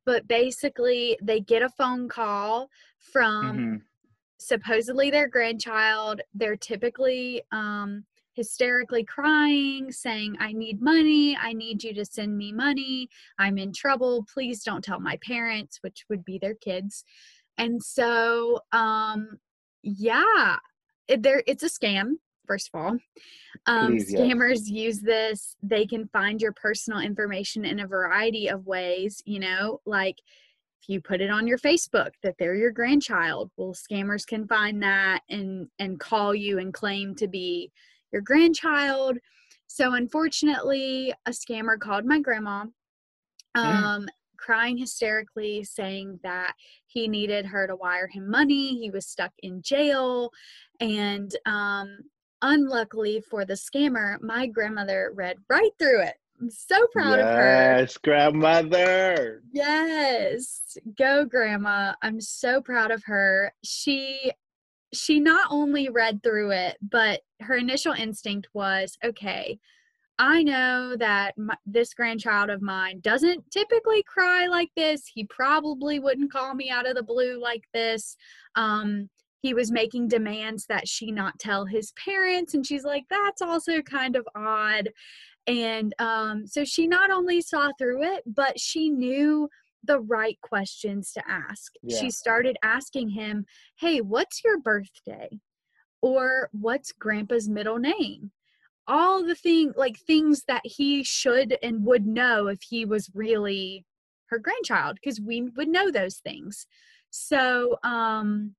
but 0.06 0.26
basically, 0.28 1.18
they 1.22 1.40
get 1.40 1.62
a 1.62 1.68
phone 1.68 2.08
call 2.08 2.70
from 2.98 3.44
mm-hmm. 3.44 3.76
supposedly 4.38 5.10
their 5.10 5.28
grandchild. 5.28 6.22
They're 6.32 6.56
typically 6.56 7.42
um, 7.52 8.04
hysterically 8.38 9.04
crying, 9.04 9.90
saying, 9.90 10.36
I 10.38 10.52
need 10.52 10.80
money. 10.80 11.36
I 11.36 11.52
need 11.52 11.82
you 11.82 11.92
to 11.94 12.04
send 12.04 12.38
me 12.38 12.52
money. 12.52 13.08
I'm 13.38 13.58
in 13.58 13.72
trouble. 13.72 14.24
Please 14.32 14.62
don't 14.62 14.82
tell 14.82 15.00
my 15.00 15.18
parents, 15.26 15.78
which 15.82 16.04
would 16.08 16.24
be 16.24 16.38
their 16.38 16.54
kids. 16.54 17.04
And 17.58 17.82
so, 17.82 18.60
um, 18.72 19.38
yeah, 19.82 20.56
it, 21.08 21.22
there 21.22 21.42
it's 21.46 21.62
a 21.62 21.68
scam 21.68 22.14
first 22.46 22.70
of 22.72 22.80
all. 22.80 22.96
Um, 23.66 23.92
Please, 23.92 24.14
scammers 24.14 24.66
use 24.66 25.00
this 25.00 25.56
they 25.62 25.86
can 25.86 26.08
find 26.08 26.40
your 26.40 26.52
personal 26.52 27.00
information 27.00 27.64
in 27.64 27.80
a 27.80 27.86
variety 27.86 28.48
of 28.48 28.66
ways 28.66 29.22
you 29.26 29.40
know 29.40 29.80
like 29.84 30.16
if 30.80 30.88
you 30.88 31.00
put 31.00 31.20
it 31.20 31.30
on 31.30 31.46
your 31.46 31.58
facebook 31.58 32.10
that 32.22 32.36
they're 32.38 32.54
your 32.54 32.70
grandchild 32.70 33.50
well 33.56 33.74
scammers 33.74 34.26
can 34.26 34.46
find 34.46 34.82
that 34.82 35.20
and 35.28 35.68
and 35.78 36.00
call 36.00 36.34
you 36.34 36.58
and 36.58 36.72
claim 36.72 37.14
to 37.16 37.28
be 37.28 37.70
your 38.12 38.22
grandchild. 38.22 39.18
So 39.66 39.94
unfortunately 39.94 41.12
a 41.26 41.30
scammer 41.30 41.78
called 41.78 42.04
my 42.04 42.20
grandma 42.20 42.64
um, 43.54 44.08
crying 44.38 44.78
hysterically, 44.78 45.64
saying 45.64 46.20
that 46.22 46.54
he 46.86 47.08
needed 47.08 47.46
her 47.46 47.66
to 47.66 47.76
wire 47.76 48.06
him 48.06 48.30
money. 48.30 48.78
He 48.78 48.90
was 48.90 49.06
stuck 49.06 49.32
in 49.42 49.60
jail. 49.62 50.30
And 50.80 51.34
um, 51.46 51.98
unluckily 52.42 53.20
for 53.20 53.44
the 53.44 53.54
scammer, 53.54 54.20
my 54.22 54.46
grandmother 54.46 55.12
read 55.14 55.36
right 55.48 55.72
through 55.78 56.02
it. 56.02 56.14
I'm 56.40 56.50
so 56.50 56.86
proud 56.92 57.18
yes, 57.18 57.26
of 57.26 57.34
her. 57.34 57.78
Yes, 57.80 57.96
grandmother. 57.96 59.42
Yes. 59.52 60.78
Go 60.96 61.24
grandma. 61.24 61.94
I'm 62.00 62.20
so 62.20 62.60
proud 62.62 62.92
of 62.92 63.02
her. 63.06 63.52
She 63.64 64.32
she 64.94 65.20
not 65.20 65.48
only 65.50 65.88
read 65.88 66.22
through 66.22 66.52
it, 66.52 66.76
but 66.80 67.20
her 67.40 67.56
initial 67.56 67.92
instinct 67.92 68.48
was, 68.54 68.96
okay, 69.04 69.58
I 70.18 70.42
know 70.42 70.96
that 70.96 71.38
my, 71.38 71.56
this 71.64 71.94
grandchild 71.94 72.50
of 72.50 72.60
mine 72.60 73.00
doesn't 73.00 73.50
typically 73.50 74.02
cry 74.02 74.46
like 74.46 74.70
this. 74.76 75.06
He 75.06 75.24
probably 75.24 76.00
wouldn't 76.00 76.32
call 76.32 76.54
me 76.54 76.70
out 76.70 76.88
of 76.88 76.96
the 76.96 77.02
blue 77.02 77.40
like 77.40 77.64
this. 77.72 78.16
Um, 78.56 79.08
he 79.40 79.54
was 79.54 79.70
making 79.70 80.08
demands 80.08 80.66
that 80.66 80.88
she 80.88 81.12
not 81.12 81.38
tell 81.38 81.64
his 81.64 81.92
parents, 81.92 82.54
and 82.54 82.66
she's 82.66 82.84
like, 82.84 83.04
that's 83.08 83.40
also 83.40 83.80
kind 83.82 84.16
of 84.16 84.26
odd. 84.34 84.88
And 85.46 85.94
um, 86.00 86.46
so 86.46 86.64
she 86.64 86.88
not 86.88 87.10
only 87.10 87.40
saw 87.40 87.70
through 87.78 88.02
it, 88.02 88.24
but 88.26 88.58
she 88.58 88.90
knew 88.90 89.48
the 89.84 90.00
right 90.00 90.38
questions 90.42 91.12
to 91.12 91.22
ask. 91.28 91.72
Yeah. 91.82 92.00
She 92.00 92.10
started 92.10 92.56
asking 92.62 93.10
him, 93.10 93.46
Hey, 93.76 94.00
what's 94.00 94.42
your 94.44 94.58
birthday? 94.58 95.40
Or 96.02 96.50
what's 96.52 96.92
grandpa's 96.92 97.48
middle 97.48 97.78
name? 97.78 98.32
All 98.88 99.22
the 99.22 99.34
thing 99.34 99.72
like 99.76 99.98
things 99.98 100.44
that 100.48 100.62
he 100.64 101.04
should 101.04 101.58
and 101.62 101.84
would 101.84 102.06
know 102.06 102.48
if 102.48 102.62
he 102.62 102.84
was 102.84 103.10
really 103.14 103.84
her 104.30 104.38
grandchild 104.38 104.96
because 104.96 105.20
we 105.20 105.42
would 105.56 105.68
know 105.68 105.90
those 105.90 106.16
things. 106.16 106.66
So 107.10 107.78
um 107.84 108.54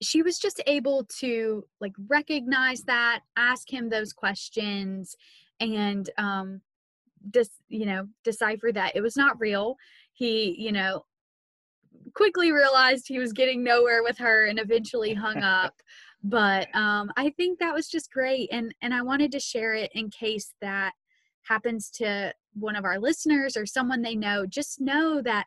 she 0.00 0.22
was 0.22 0.38
just 0.38 0.62
able 0.66 1.04
to 1.18 1.64
like 1.80 1.94
recognize 2.08 2.82
that 2.82 3.22
ask 3.36 3.72
him 3.72 3.88
those 3.88 4.12
questions 4.12 5.16
and 5.58 6.08
um 6.18 6.60
just 7.32 7.52
you 7.68 7.86
know 7.86 8.06
decipher 8.24 8.70
that 8.72 8.94
it 8.94 9.00
was 9.00 9.16
not 9.16 9.40
real. 9.40 9.76
He 10.12 10.54
you 10.58 10.72
know 10.72 11.04
quickly 12.14 12.52
realized 12.52 13.06
he 13.08 13.18
was 13.18 13.32
getting 13.32 13.62
nowhere 13.62 14.02
with 14.02 14.18
her 14.18 14.46
and 14.46 14.58
eventually 14.58 15.14
hung 15.14 15.42
up 15.42 15.74
but 16.22 16.68
um, 16.74 17.10
i 17.16 17.30
think 17.30 17.58
that 17.58 17.74
was 17.74 17.88
just 17.88 18.10
great 18.12 18.48
and 18.52 18.74
and 18.82 18.92
i 18.92 19.02
wanted 19.02 19.32
to 19.32 19.40
share 19.40 19.74
it 19.74 19.90
in 19.94 20.10
case 20.10 20.54
that 20.60 20.92
happens 21.48 21.90
to 21.90 22.32
one 22.54 22.76
of 22.76 22.84
our 22.84 22.98
listeners 22.98 23.56
or 23.56 23.66
someone 23.66 24.02
they 24.02 24.14
know. 24.14 24.46
Just 24.46 24.80
know 24.80 25.22
that 25.22 25.46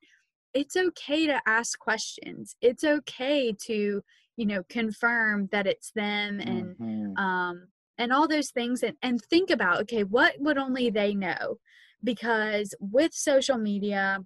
it's 0.53 0.75
okay 0.75 1.27
to 1.27 1.41
ask 1.45 1.77
questions. 1.79 2.55
It's 2.61 2.83
okay 2.83 3.53
to 3.65 4.01
you 4.37 4.45
know 4.45 4.63
confirm 4.69 5.49
that 5.51 5.67
it's 5.67 5.91
them 5.91 6.39
and 6.39 6.75
mm-hmm. 6.77 7.17
um 7.17 7.67
and 7.97 8.13
all 8.13 8.27
those 8.27 8.49
things 8.49 8.81
and 8.81 8.95
and 9.01 9.21
think 9.21 9.49
about 9.49 9.81
okay 9.81 10.03
what 10.03 10.35
would 10.39 10.57
only 10.57 10.89
they 10.89 11.13
know? 11.13 11.57
Because 12.03 12.73
with 12.79 13.13
social 13.13 13.57
media 13.57 14.19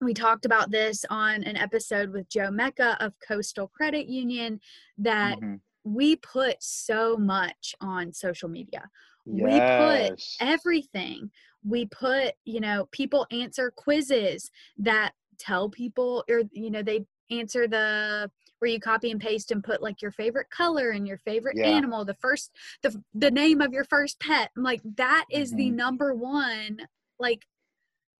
we 0.00 0.14
talked 0.14 0.44
about 0.44 0.70
this 0.70 1.04
on 1.10 1.42
an 1.44 1.56
episode 1.56 2.12
with 2.12 2.28
Joe 2.28 2.50
Mecca 2.50 2.96
of 3.00 3.14
Coastal 3.26 3.68
Credit 3.68 4.06
Union 4.06 4.60
that 4.98 5.38
mm-hmm. 5.38 5.56
we 5.84 6.16
put 6.16 6.56
so 6.60 7.16
much 7.16 7.74
on 7.80 8.12
social 8.12 8.48
media. 8.48 8.88
Yes. 9.26 9.44
We 9.44 10.08
put 10.08 10.50
everything. 10.50 11.30
we 11.64 11.86
put 11.86 12.34
you 12.44 12.60
know 12.60 12.88
people 12.92 13.26
answer 13.30 13.72
quizzes 13.74 14.50
that 14.78 15.12
tell 15.38 15.68
people 15.68 16.24
or 16.30 16.42
you 16.52 16.70
know 16.70 16.82
they 16.82 17.04
answer 17.30 17.66
the 17.66 18.30
where 18.58 18.70
you 18.70 18.80
copy 18.80 19.10
and 19.10 19.20
paste 19.20 19.50
and 19.50 19.62
put 19.62 19.82
like 19.82 20.00
your 20.02 20.10
favorite 20.10 20.48
color 20.50 20.90
and 20.90 21.06
your 21.06 21.18
favorite 21.18 21.56
yeah. 21.56 21.66
animal 21.66 22.04
the 22.04 22.14
first 22.14 22.52
the 22.82 23.02
the 23.14 23.30
name 23.30 23.60
of 23.60 23.72
your 23.72 23.84
first 23.84 24.18
pet 24.20 24.50
I'm 24.56 24.62
like 24.62 24.80
that 24.96 25.24
is 25.30 25.50
mm-hmm. 25.50 25.58
the 25.58 25.70
number 25.70 26.14
one 26.14 26.78
like 27.18 27.44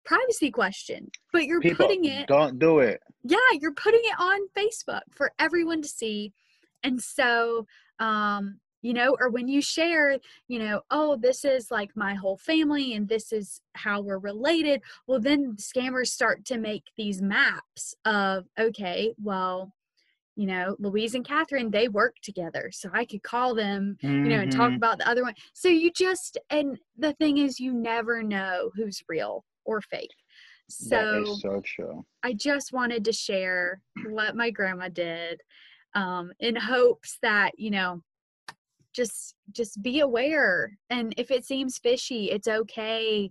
privacy 0.09 0.51
question 0.51 1.11
but 1.33 1.45
you're 1.45 1.61
people, 1.61 1.87
putting 1.87 2.07
it 2.07 2.27
don't 2.27 2.59
do 2.59 2.79
it 2.79 3.01
yeah 3.25 3.37
you're 3.61 3.75
putting 3.75 4.01
it 4.03 4.15
on 4.19 4.41
facebook 4.57 5.03
for 5.11 5.31
everyone 5.39 5.83
to 5.83 5.89
see 5.89 6.33
and 6.83 7.01
so 7.01 7.67
um 8.01 8.59
you 8.81 8.95
know 8.95 9.15
or 9.21 9.29
when 9.29 9.49
you 9.49 9.61
share 9.61 10.19
you 10.47 10.59
know 10.59 10.81
oh 10.91 11.17
this 11.17 11.45
is 11.45 11.71
like 11.71 11.91
my 11.95 12.15
whole 12.15 12.39
family 12.39 12.95
and 12.95 13.07
this 13.07 13.33
is 13.33 13.61
how 13.75 14.01
we're 14.01 14.19
related 14.19 14.81
well 15.07 15.21
then 15.21 15.55
scammers 15.57 16.09
start 16.09 16.43
to 16.45 16.57
make 16.57 16.85
these 16.97 17.21
maps 17.21 17.95
of 18.07 18.47
okay 18.59 19.13
well 19.23 19.73
you 20.37 20.47
know 20.47 20.77
luis 20.79 21.15
and 21.15 21.27
catherine 21.27 21.71
they 21.71 21.89
work 21.89 22.15
together 22.23 22.71
so 22.73 22.89
i 22.95 23.05
could 23.05 23.23
call 23.23 23.55
them 23.55 23.97
mm-hmm. 24.03 24.25
you 24.25 24.31
know 24.31 24.41
and 24.41 24.53
talk 24.53 24.69
mm-hmm. 24.69 24.77
about 24.77 24.97
the 24.97 25.09
other 25.09 25.23
one 25.23 25.35
so 25.53 25.69
you 25.69 25.91
just 25.91 26.39
and 26.49 26.79
the 26.97 27.13
thing 27.15 27.39
is 27.39 27.61
you 27.61 27.75
never 27.75 28.23
know 28.23 28.71
who's 28.77 29.03
real 29.09 29.45
or 29.69 29.81
fake. 29.83 30.15
So, 30.71 31.25
so 31.41 31.63
true. 31.65 32.05
I 32.23 32.33
just 32.33 32.73
wanted 32.73 33.05
to 33.05 33.13
share 33.13 33.81
what 34.09 34.35
my 34.35 34.51
grandma 34.51 34.89
did 34.89 35.41
um, 35.95 36.33
in 36.41 36.57
hopes 36.57 37.19
that, 37.23 37.53
you 37.59 37.71
know, 37.71 38.03
just 38.95 39.35
just 39.53 39.81
be 39.83 40.01
aware. 40.01 40.77
And 40.91 41.15
if 41.17 41.31
it 41.31 41.45
seems 41.45 41.79
fishy 41.79 42.31
it's 42.31 42.49
okay 42.49 43.31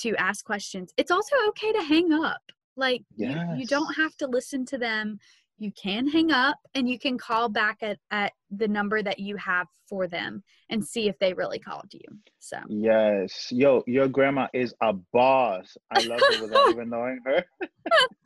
to 0.00 0.16
ask 0.16 0.44
questions. 0.44 0.92
It's 0.96 1.10
also 1.10 1.36
okay 1.48 1.72
to 1.72 1.82
hang 1.82 2.12
up. 2.12 2.42
Like 2.76 3.02
yes. 3.16 3.36
you, 3.52 3.60
you 3.60 3.66
don't 3.66 3.94
have 3.94 4.14
to 4.16 4.26
listen 4.26 4.66
to 4.66 4.78
them 4.78 5.18
you 5.58 5.72
can 5.72 6.06
hang 6.06 6.30
up 6.30 6.58
and 6.74 6.88
you 6.88 6.98
can 6.98 7.16
call 7.16 7.48
back 7.48 7.78
at, 7.82 7.98
at 8.10 8.32
the 8.50 8.68
number 8.68 9.02
that 9.02 9.18
you 9.18 9.36
have 9.36 9.66
for 9.88 10.06
them 10.06 10.42
and 10.70 10.84
see 10.84 11.08
if 11.08 11.18
they 11.18 11.32
really 11.32 11.58
called 11.58 11.92
you 11.92 12.00
so. 12.38 12.58
Yes. 12.68 13.48
Yo 13.50 13.82
your 13.86 14.08
grandma 14.08 14.48
is 14.52 14.74
a 14.82 14.92
boss. 15.12 15.76
I 15.90 16.02
love 16.04 16.20
her 16.20 16.42
without 16.42 16.70
even 16.70 16.90
knowing 16.90 17.20
her. 17.24 17.44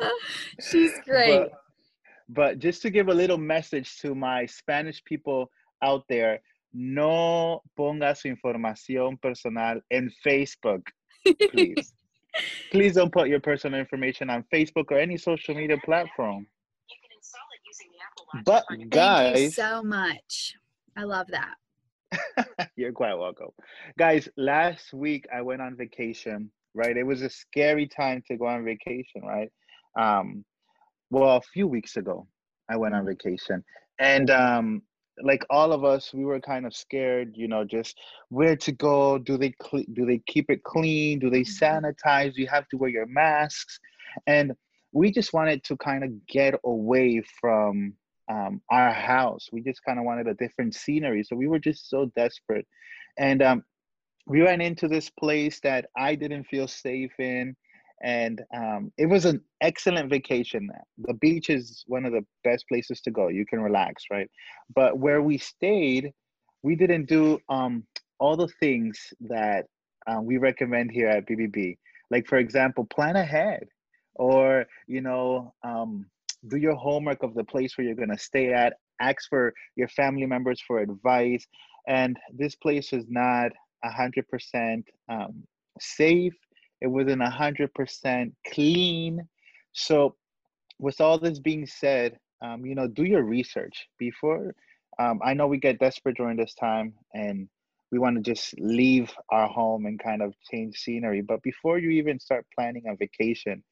She's 0.60 0.92
great. 1.04 1.38
But, 1.38 1.52
but 2.28 2.58
just 2.58 2.82
to 2.82 2.90
give 2.90 3.08
a 3.08 3.14
little 3.14 3.38
message 3.38 3.98
to 4.00 4.14
my 4.14 4.46
spanish 4.46 5.02
people 5.04 5.50
out 5.82 6.04
there 6.08 6.40
no 6.72 7.62
ponga 7.76 8.14
su 8.14 8.28
información 8.28 9.20
personal 9.20 9.82
en 9.90 10.10
Facebook, 10.24 10.82
please. 11.50 11.92
please 12.70 12.94
don't 12.94 13.12
put 13.12 13.28
your 13.28 13.40
personal 13.40 13.80
information 13.80 14.30
on 14.30 14.44
Facebook 14.52 14.90
or 14.90 14.98
any 14.98 15.16
social 15.16 15.54
media 15.54 15.76
platform. 15.84 16.46
You 16.88 16.96
can 17.02 17.10
install 17.16 17.42
it 17.54 17.60
using 17.66 17.88
the 17.92 17.98
Apple 18.04 18.19
Watch. 18.19 18.19
But 18.44 18.64
guys, 18.88 19.34
Thank 19.34 19.38
you 19.38 19.50
so 19.50 19.82
much. 19.82 20.54
I 20.96 21.04
love 21.04 21.28
that. 21.28 22.68
You're 22.76 22.92
quite 22.92 23.14
welcome. 23.14 23.48
Guys, 23.98 24.28
last 24.36 24.92
week 24.92 25.26
I 25.34 25.42
went 25.42 25.62
on 25.62 25.76
vacation, 25.76 26.50
right? 26.74 26.96
It 26.96 27.04
was 27.04 27.22
a 27.22 27.30
scary 27.30 27.86
time 27.86 28.22
to 28.28 28.36
go 28.36 28.46
on 28.46 28.64
vacation, 28.64 29.22
right? 29.22 29.50
Um, 29.98 30.44
well, 31.10 31.36
a 31.36 31.42
few 31.52 31.66
weeks 31.66 31.96
ago, 31.96 32.26
I 32.68 32.76
went 32.76 32.94
on 32.94 33.04
mm. 33.04 33.08
vacation. 33.08 33.64
And 33.98 34.30
um, 34.30 34.82
like 35.22 35.44
all 35.50 35.72
of 35.72 35.84
us 35.84 36.12
we 36.14 36.24
were 36.24 36.40
kind 36.40 36.66
of 36.66 36.74
scared 36.74 37.32
you 37.36 37.48
know 37.48 37.64
just 37.64 37.98
where 38.28 38.56
to 38.56 38.72
go 38.72 39.18
do 39.18 39.36
they 39.36 39.52
cl- 39.62 39.84
do 39.92 40.06
they 40.06 40.20
keep 40.26 40.50
it 40.50 40.62
clean 40.64 41.18
do 41.18 41.30
they 41.30 41.42
mm-hmm. 41.42 41.64
sanitize 41.64 42.36
you 42.36 42.46
have 42.46 42.66
to 42.68 42.76
wear 42.76 42.90
your 42.90 43.06
masks 43.06 43.78
and 44.26 44.52
we 44.92 45.10
just 45.10 45.32
wanted 45.32 45.62
to 45.64 45.76
kind 45.76 46.02
of 46.02 46.26
get 46.26 46.54
away 46.64 47.22
from 47.40 47.92
um, 48.30 48.60
our 48.70 48.92
house 48.92 49.48
we 49.52 49.60
just 49.60 49.84
kind 49.84 49.98
of 49.98 50.04
wanted 50.04 50.26
a 50.28 50.34
different 50.34 50.74
scenery 50.74 51.22
so 51.22 51.36
we 51.36 51.48
were 51.48 51.58
just 51.58 51.90
so 51.90 52.10
desperate 52.16 52.66
and 53.18 53.42
um, 53.42 53.64
we 54.26 54.40
ran 54.40 54.60
into 54.60 54.88
this 54.88 55.10
place 55.10 55.60
that 55.60 55.86
i 55.96 56.14
didn't 56.14 56.44
feel 56.44 56.68
safe 56.68 57.12
in 57.18 57.54
and 58.02 58.42
um, 58.54 58.92
it 58.96 59.06
was 59.06 59.26
an 59.26 59.42
excellent 59.60 60.08
vacation. 60.08 60.70
The 60.98 61.14
beach 61.14 61.50
is 61.50 61.84
one 61.86 62.06
of 62.06 62.12
the 62.12 62.24
best 62.44 62.66
places 62.68 63.00
to 63.02 63.10
go. 63.10 63.28
You 63.28 63.44
can 63.44 63.60
relax, 63.60 64.04
right? 64.10 64.30
But 64.74 64.98
where 64.98 65.22
we 65.22 65.36
stayed, 65.36 66.12
we 66.62 66.76
didn't 66.76 67.06
do 67.06 67.40
um, 67.48 67.84
all 68.18 68.36
the 68.36 68.48
things 68.60 69.12
that 69.28 69.66
uh, 70.06 70.20
we 70.22 70.38
recommend 70.38 70.90
here 70.90 71.08
at 71.08 71.26
BBB. 71.26 71.76
Like, 72.10 72.26
for 72.26 72.38
example, 72.38 72.86
plan 72.86 73.16
ahead, 73.16 73.68
or 74.14 74.64
you 74.86 75.02
know, 75.02 75.52
um, 75.62 76.06
do 76.48 76.56
your 76.56 76.74
homework 76.74 77.22
of 77.22 77.34
the 77.34 77.44
place 77.44 77.76
where 77.76 77.86
you're 77.86 77.96
gonna 77.96 78.18
stay 78.18 78.52
at. 78.52 78.74
Ask 79.00 79.28
for 79.28 79.52
your 79.76 79.88
family 79.88 80.26
members 80.26 80.60
for 80.66 80.80
advice. 80.80 81.46
And 81.88 82.16
this 82.32 82.54
place 82.54 82.92
is 82.92 83.04
not 83.08 83.52
a 83.82 83.90
hundred 83.90 84.28
percent 84.28 84.86
um, 85.08 85.44
safe 85.78 86.34
it 86.80 86.86
wasn't 86.86 87.22
100% 87.22 88.32
clean. 88.52 89.28
So, 89.72 90.16
with 90.78 91.00
all 91.00 91.18
this 91.18 91.38
being 91.38 91.66
said, 91.66 92.18
um, 92.42 92.64
you 92.64 92.74
know, 92.74 92.86
do 92.88 93.04
your 93.04 93.22
research 93.22 93.86
before. 93.98 94.54
Um, 94.98 95.20
I 95.22 95.34
know 95.34 95.46
we 95.46 95.58
get 95.58 95.78
desperate 95.78 96.16
during 96.16 96.36
this 96.36 96.54
time 96.54 96.94
and 97.14 97.48
we 97.92 97.98
want 97.98 98.16
to 98.16 98.22
just 98.22 98.54
leave 98.58 99.12
our 99.30 99.46
home 99.46 99.86
and 99.86 100.02
kind 100.02 100.22
of 100.22 100.34
change 100.50 100.76
scenery. 100.76 101.20
But 101.20 101.42
before 101.42 101.78
you 101.78 101.90
even 101.90 102.18
start 102.18 102.46
planning 102.54 102.84
a 102.88 102.96
vacation, 102.96 103.62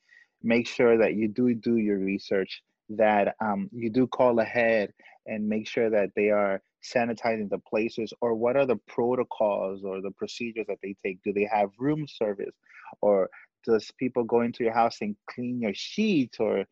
make 0.42 0.66
sure 0.66 0.98
that 0.98 1.14
you 1.14 1.28
do 1.28 1.54
do 1.54 1.76
your 1.76 1.98
research, 1.98 2.62
that 2.90 3.34
um, 3.40 3.68
you 3.72 3.90
do 3.90 4.06
call 4.06 4.38
ahead 4.40 4.92
and 5.26 5.48
make 5.48 5.68
sure 5.68 5.90
that 5.90 6.10
they 6.16 6.30
are 6.30 6.62
sanitizing 6.82 7.50
the 7.50 7.58
places 7.58 8.12
or 8.20 8.34
what 8.34 8.56
are 8.56 8.66
the 8.66 8.80
protocols 8.86 9.82
or 9.84 10.00
the 10.00 10.10
procedures 10.12 10.66
that 10.68 10.78
they 10.82 10.94
take? 11.04 11.22
Do 11.22 11.32
they 11.32 11.48
have 11.52 11.70
room 11.78 12.06
service 12.08 12.54
or 13.00 13.28
does 13.66 13.90
people 13.98 14.24
go 14.24 14.42
into 14.42 14.64
your 14.64 14.72
house 14.72 14.98
and 15.00 15.16
clean 15.28 15.60
your 15.60 15.74
sheets 15.74 16.38
or 16.40 16.64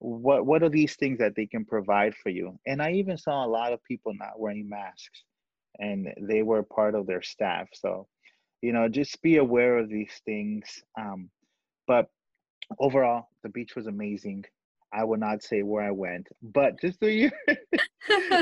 what 0.00 0.44
what 0.44 0.62
are 0.64 0.68
these 0.68 0.96
things 0.96 1.18
that 1.20 1.36
they 1.36 1.46
can 1.46 1.64
provide 1.64 2.14
for 2.16 2.30
you? 2.30 2.58
And 2.66 2.82
i 2.82 2.92
even 2.92 3.16
saw 3.16 3.46
a 3.46 3.48
lot 3.48 3.72
of 3.72 3.84
people 3.84 4.12
not 4.14 4.38
wearing 4.38 4.68
masks 4.68 5.22
and 5.78 6.08
they 6.20 6.42
were 6.42 6.62
part 6.62 6.94
of 6.94 7.06
their 7.06 7.22
staff. 7.22 7.68
So 7.72 8.08
you 8.62 8.72
know 8.72 8.88
just 8.88 9.20
be 9.22 9.36
aware 9.36 9.78
of 9.78 9.90
these 9.90 10.22
things 10.24 10.82
um, 10.98 11.28
but 11.86 12.08
overall 12.78 13.28
the 13.42 13.48
beach 13.48 13.74
was 13.76 13.86
amazing 13.86 14.44
I 14.92 15.04
will 15.04 15.16
not 15.16 15.42
say 15.42 15.62
where 15.62 15.82
I 15.82 15.90
went, 15.90 16.28
but 16.42 16.78
just 16.80 17.00
do 17.00 17.08
your 17.08 17.32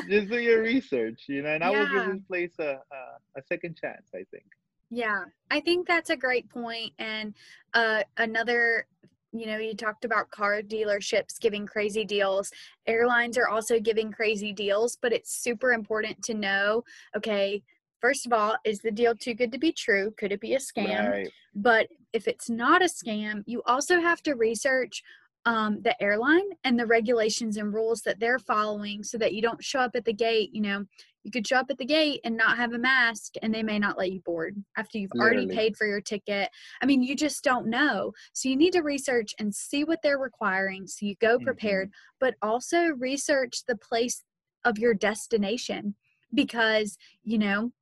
just 0.08 0.28
do 0.30 0.40
your 0.40 0.62
research, 0.62 1.26
you 1.28 1.42
know, 1.42 1.50
and 1.50 1.62
I 1.62 1.70
will 1.70 1.86
give 1.86 2.12
this 2.12 2.26
place 2.26 2.54
a, 2.58 2.80
a, 2.92 3.38
a 3.38 3.42
second 3.48 3.78
chance. 3.80 4.10
I 4.14 4.24
think. 4.32 4.46
Yeah, 4.90 5.24
I 5.50 5.60
think 5.60 5.86
that's 5.86 6.10
a 6.10 6.16
great 6.16 6.48
point. 6.48 6.92
And 6.98 7.34
uh, 7.74 8.02
another, 8.16 8.86
you 9.32 9.46
know, 9.46 9.58
you 9.58 9.74
talked 9.76 10.04
about 10.04 10.32
car 10.32 10.62
dealerships 10.62 11.38
giving 11.40 11.64
crazy 11.64 12.04
deals. 12.04 12.50
Airlines 12.88 13.38
are 13.38 13.48
also 13.48 13.78
giving 13.78 14.10
crazy 14.10 14.52
deals, 14.52 14.98
but 15.00 15.12
it's 15.12 15.32
super 15.32 15.72
important 15.72 16.20
to 16.24 16.34
know. 16.34 16.82
Okay, 17.16 17.62
first 18.00 18.26
of 18.26 18.32
all, 18.32 18.56
is 18.64 18.80
the 18.80 18.90
deal 18.90 19.14
too 19.14 19.34
good 19.34 19.52
to 19.52 19.58
be 19.58 19.72
true? 19.72 20.12
Could 20.18 20.32
it 20.32 20.40
be 20.40 20.54
a 20.54 20.58
scam? 20.58 21.10
Right. 21.10 21.30
But 21.54 21.88
if 22.12 22.28
it's 22.28 22.50
not 22.50 22.82
a 22.82 22.86
scam, 22.86 23.42
you 23.46 23.62
also 23.66 24.00
have 24.00 24.22
to 24.22 24.34
research 24.34 25.02
um, 25.46 25.80
the 25.82 26.00
airline 26.02 26.50
and 26.64 26.78
the 26.78 26.86
regulations 26.86 27.56
and 27.56 27.72
rules 27.72 28.02
that 28.02 28.20
they're 28.20 28.38
following 28.38 29.02
so 29.02 29.16
that 29.18 29.32
you 29.32 29.40
don't 29.40 29.62
show 29.64 29.80
up 29.80 29.92
at 29.94 30.04
the 30.04 30.12
gate. 30.12 30.50
You 30.52 30.60
know, 30.60 30.84
you 31.24 31.30
could 31.30 31.46
show 31.46 31.56
up 31.56 31.70
at 31.70 31.78
the 31.78 31.84
gate 31.84 32.20
and 32.24 32.36
not 32.36 32.56
have 32.56 32.72
a 32.72 32.78
mask 32.78 33.34
and 33.42 33.54
they 33.54 33.62
may 33.62 33.78
not 33.78 33.98
let 33.98 34.12
you 34.12 34.20
board 34.20 34.56
after 34.76 34.98
you've 34.98 35.10
Literally. 35.14 35.44
already 35.44 35.54
paid 35.54 35.76
for 35.76 35.86
your 35.86 36.00
ticket. 36.00 36.48
I 36.82 36.86
mean, 36.86 37.02
you 37.02 37.14
just 37.14 37.42
don't 37.42 37.68
know. 37.68 38.12
So 38.32 38.48
you 38.48 38.56
need 38.56 38.72
to 38.72 38.80
research 38.80 39.34
and 39.38 39.54
see 39.54 39.84
what 39.84 40.00
they're 40.02 40.18
requiring 40.18 40.86
so 40.86 41.06
you 41.06 41.14
go 41.20 41.38
prepared, 41.38 41.88
mm-hmm. 41.88 42.16
but 42.20 42.34
also 42.42 42.88
research 42.98 43.62
the 43.66 43.76
place 43.76 44.22
of 44.64 44.78
your 44.78 44.94
destination 44.94 45.94
because, 46.34 46.96
you 47.24 47.38
know, 47.38 47.72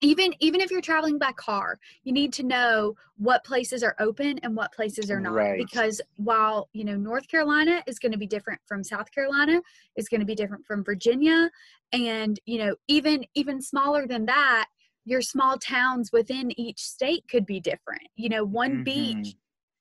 even 0.00 0.34
even 0.40 0.60
if 0.60 0.70
you're 0.70 0.80
traveling 0.80 1.18
by 1.18 1.32
car 1.32 1.78
you 2.02 2.12
need 2.12 2.32
to 2.32 2.42
know 2.42 2.94
what 3.16 3.44
places 3.44 3.82
are 3.82 3.94
open 3.98 4.38
and 4.42 4.54
what 4.54 4.72
places 4.72 5.10
are 5.10 5.20
not 5.20 5.32
right. 5.32 5.58
because 5.58 6.00
while 6.16 6.68
you 6.72 6.84
know 6.84 6.96
north 6.96 7.28
carolina 7.28 7.82
is 7.86 7.98
going 7.98 8.12
to 8.12 8.18
be 8.18 8.26
different 8.26 8.60
from 8.66 8.82
south 8.82 9.10
carolina 9.12 9.60
is 9.96 10.08
going 10.08 10.20
to 10.20 10.26
be 10.26 10.34
different 10.34 10.64
from 10.66 10.84
virginia 10.84 11.50
and 11.92 12.40
you 12.44 12.58
know 12.58 12.74
even 12.88 13.24
even 13.34 13.60
smaller 13.60 14.06
than 14.06 14.26
that 14.26 14.66
your 15.04 15.22
small 15.22 15.58
towns 15.58 16.10
within 16.12 16.58
each 16.58 16.80
state 16.80 17.24
could 17.28 17.46
be 17.46 17.60
different 17.60 18.02
you 18.16 18.28
know 18.28 18.44
one 18.44 18.72
mm-hmm. 18.72 18.84
beach 18.84 19.36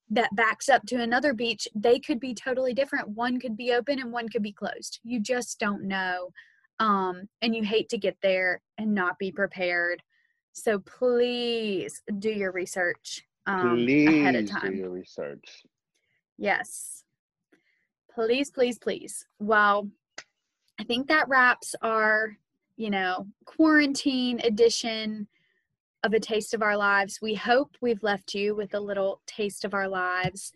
that 0.10 0.36
backs 0.36 0.70
up 0.70 0.86
to 0.86 1.02
another 1.02 1.34
beach 1.34 1.68
they 1.74 2.00
could 2.00 2.20
be 2.20 2.34
totally 2.34 2.74
different 2.74 3.08
one 3.10 3.40
could 3.40 3.58
be 3.58 3.74
open 3.74 4.00
and 4.00 4.12
one 4.12 4.30
could 4.30 4.44
be 4.44 4.52
closed 4.52 5.00
you 5.04 5.20
just 5.20 5.60
don't 5.60 5.84
know 5.84 6.30
um, 6.80 7.28
and 7.42 7.56
you 7.56 7.64
hate 7.64 7.90
to 7.90 7.98
get 7.98 8.18
there 8.22 8.62
and 8.78 8.94
not 8.94 9.18
be 9.20 9.32
prepared 9.32 10.02
so 10.54 10.80
please 10.80 12.02
do 12.20 12.30
your 12.30 12.52
research 12.52 13.26
um, 13.46 13.76
please 13.76 14.08
ahead 14.08 14.36
of 14.36 14.50
time. 14.50 14.72
do 14.72 14.78
your 14.78 14.90
research. 14.90 15.64
Yes. 16.38 17.04
Please, 18.14 18.52
please, 18.52 18.78
please. 18.78 19.26
Well, 19.40 19.90
I 20.80 20.84
think 20.84 21.08
that 21.08 21.28
wraps 21.28 21.76
our, 21.82 22.38
you 22.78 22.90
know, 22.90 23.28
quarantine 23.46 24.40
edition 24.44 25.28
of 26.04 26.14
a 26.14 26.20
taste 26.20 26.54
of 26.54 26.62
our 26.62 26.78
lives. 26.78 27.20
We 27.22 27.34
hope 27.34 27.76
we've 27.82 28.04
left 28.04 28.34
you 28.34 28.56
with 28.56 28.74
a 28.74 28.80
little 28.80 29.22
taste 29.26 29.66
of 29.66 29.74
our 29.74 29.88
lives. 29.88 30.52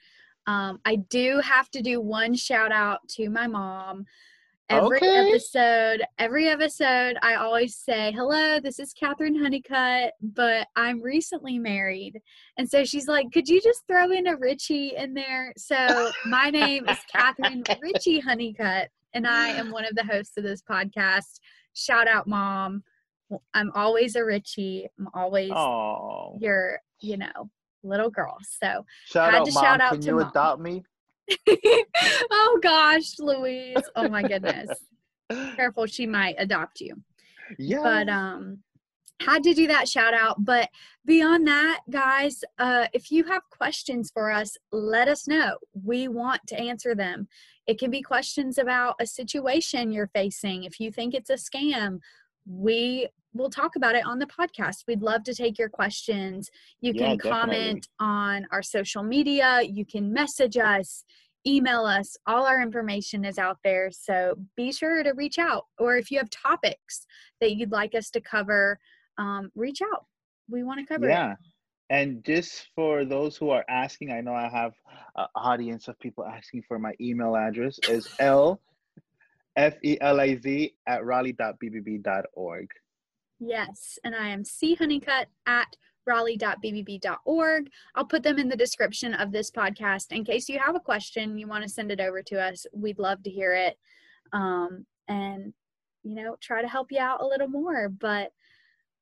Um, 0.45 0.79
I 0.85 0.97
do 0.97 1.39
have 1.43 1.69
to 1.71 1.81
do 1.81 1.99
one 1.99 2.35
shout 2.35 2.71
out 2.71 3.07
to 3.09 3.29
my 3.29 3.47
mom. 3.47 4.05
Every 4.69 4.97
okay. 4.97 5.29
episode, 5.29 6.03
every 6.17 6.49
episode, 6.49 7.15
I 7.21 7.35
always 7.35 7.77
say, 7.77 8.11
Hello, 8.11 8.59
this 8.59 8.79
is 8.79 8.91
Catherine 8.91 9.41
Honeycutt, 9.41 10.13
but 10.21 10.67
I'm 10.75 11.01
recently 11.01 11.57
married. 11.57 12.19
And 12.57 12.69
so 12.69 12.83
she's 12.83 13.07
like, 13.07 13.31
Could 13.31 13.47
you 13.47 13.61
just 13.61 13.83
throw 13.87 14.11
in 14.11 14.27
a 14.27 14.35
Richie 14.35 14.93
in 14.97 15.13
there? 15.13 15.53
So 15.55 16.11
my 16.25 16.49
name 16.49 16.87
is 16.89 16.97
Catherine 17.09 17.63
Richie 17.81 18.19
Honeycutt, 18.25 18.89
and 19.13 19.25
I 19.25 19.49
am 19.49 19.71
one 19.71 19.85
of 19.85 19.95
the 19.95 20.03
hosts 20.03 20.35
of 20.35 20.43
this 20.43 20.61
podcast. 20.61 21.39
Shout 21.73 22.09
out, 22.09 22.27
mom. 22.27 22.83
I'm 23.53 23.71
always 23.73 24.17
a 24.17 24.25
Richie. 24.25 24.87
I'm 24.99 25.07
always 25.13 25.51
Aww. 25.51 26.41
your, 26.41 26.79
you 26.99 27.15
know, 27.15 27.49
little 27.83 28.09
girl. 28.09 28.37
So 28.41 28.85
shout 29.05 29.31
had 29.31 29.41
out, 29.41 29.45
to 29.45 29.53
mom. 29.53 29.63
shout 29.63 29.81
out 29.81 29.91
Can 29.93 30.01
to 30.01 30.07
you 30.07 30.15
mom. 30.17 30.29
adopt 30.29 30.61
me? 30.61 30.83
oh 32.31 32.59
gosh, 32.61 33.19
Luis. 33.19 33.77
Oh 33.95 34.07
my 34.09 34.23
goodness. 34.23 34.69
Careful, 35.55 35.85
she 35.85 36.05
might 36.05 36.35
adopt 36.37 36.81
you. 36.81 36.95
Yeah. 37.57 37.81
But 37.81 38.09
um 38.09 38.59
had 39.21 39.43
to 39.43 39.53
do 39.53 39.67
that 39.67 39.87
shout 39.87 40.13
out 40.13 40.43
but 40.43 40.69
beyond 41.05 41.47
that 41.47 41.79
guys 41.89 42.43
uh, 42.59 42.85
if 42.93 43.11
you 43.11 43.23
have 43.23 43.41
questions 43.49 44.11
for 44.11 44.31
us 44.31 44.55
let 44.71 45.07
us 45.07 45.27
know 45.27 45.57
we 45.83 46.07
want 46.07 46.39
to 46.47 46.59
answer 46.59 46.93
them 46.93 47.27
it 47.65 47.79
can 47.79 47.89
be 47.89 48.01
questions 48.01 48.57
about 48.57 48.95
a 48.99 49.07
situation 49.07 49.91
you're 49.91 50.11
facing 50.13 50.63
if 50.63 50.79
you 50.79 50.91
think 50.91 51.13
it's 51.13 51.29
a 51.29 51.33
scam 51.33 51.99
we 52.45 53.07
will 53.37 53.49
talk 53.49 53.75
about 53.75 53.95
it 53.95 54.05
on 54.05 54.19
the 54.19 54.25
podcast. 54.25 54.83
We'd 54.87 55.01
love 55.01 55.23
to 55.23 55.33
take 55.33 55.57
your 55.57 55.69
questions. 55.69 56.49
You 56.81 56.93
yeah, 56.95 57.07
can 57.07 57.17
comment 57.19 57.87
on 57.99 58.47
our 58.51 58.63
social 58.63 59.03
media, 59.03 59.61
you 59.61 59.85
can 59.85 60.11
message 60.11 60.57
us, 60.57 61.03
email 61.45 61.85
us. 61.85 62.17
All 62.25 62.45
our 62.45 62.61
information 62.61 63.23
is 63.23 63.37
out 63.37 63.57
there. 63.63 63.89
So 63.91 64.35
be 64.55 64.71
sure 64.71 65.03
to 65.03 65.11
reach 65.11 65.39
out. 65.39 65.65
Or 65.79 65.97
if 65.97 66.11
you 66.11 66.17
have 66.17 66.29
topics 66.29 67.05
that 67.41 67.55
you'd 67.55 67.71
like 67.71 67.95
us 67.95 68.09
to 68.11 68.21
cover, 68.21 68.79
um, 69.17 69.51
reach 69.55 69.79
out. 69.81 70.05
We 70.49 70.63
want 70.63 70.79
to 70.79 70.85
cover 70.85 71.07
yeah. 71.07 71.33
It. 71.33 71.37
And 71.89 72.23
just 72.25 72.67
for 72.75 73.05
those 73.05 73.37
who 73.37 73.49
are 73.49 73.63
asking, 73.69 74.11
I 74.11 74.19
know 74.19 74.33
I 74.33 74.49
have 74.49 74.73
an 75.15 75.27
audience 75.35 75.87
of 75.87 75.97
people 75.99 76.25
asking 76.25 76.63
for 76.67 76.79
my 76.79 76.91
email 76.99 77.35
address 77.35 77.79
is 77.87 78.09
L 78.19 78.59
F 79.55 79.75
E 79.83 79.97
L 80.01 80.19
I 80.19 80.35
Z 80.35 80.73
at 80.85 81.05
raleigh.bbb.org. 81.05 82.67
Yes, 83.39 83.99
and 84.03 84.15
I 84.15 84.29
am 84.29 84.43
C 84.43 84.75
Honeycutt 84.75 85.27
at 85.45 85.75
raleigh.bbb.org. 86.07 87.69
I'll 87.95 88.05
put 88.05 88.23
them 88.23 88.39
in 88.39 88.49
the 88.49 88.55
description 88.55 89.13
of 89.13 89.31
this 89.31 89.51
podcast 89.51 90.11
in 90.11 90.23
case 90.23 90.49
you 90.49 90.57
have 90.59 90.75
a 90.75 90.79
question, 90.79 91.37
you 91.37 91.47
want 91.47 91.63
to 91.63 91.69
send 91.69 91.91
it 91.91 91.99
over 91.99 92.23
to 92.23 92.41
us. 92.41 92.65
We'd 92.73 92.97
love 92.97 93.21
to 93.23 93.29
hear 93.29 93.53
it. 93.53 93.77
Um, 94.33 94.85
and, 95.07 95.53
you 96.03 96.15
know, 96.15 96.37
try 96.41 96.61
to 96.61 96.67
help 96.67 96.91
you 96.91 96.99
out 96.99 97.21
a 97.21 97.27
little 97.27 97.47
more. 97.47 97.89
But 97.89 98.31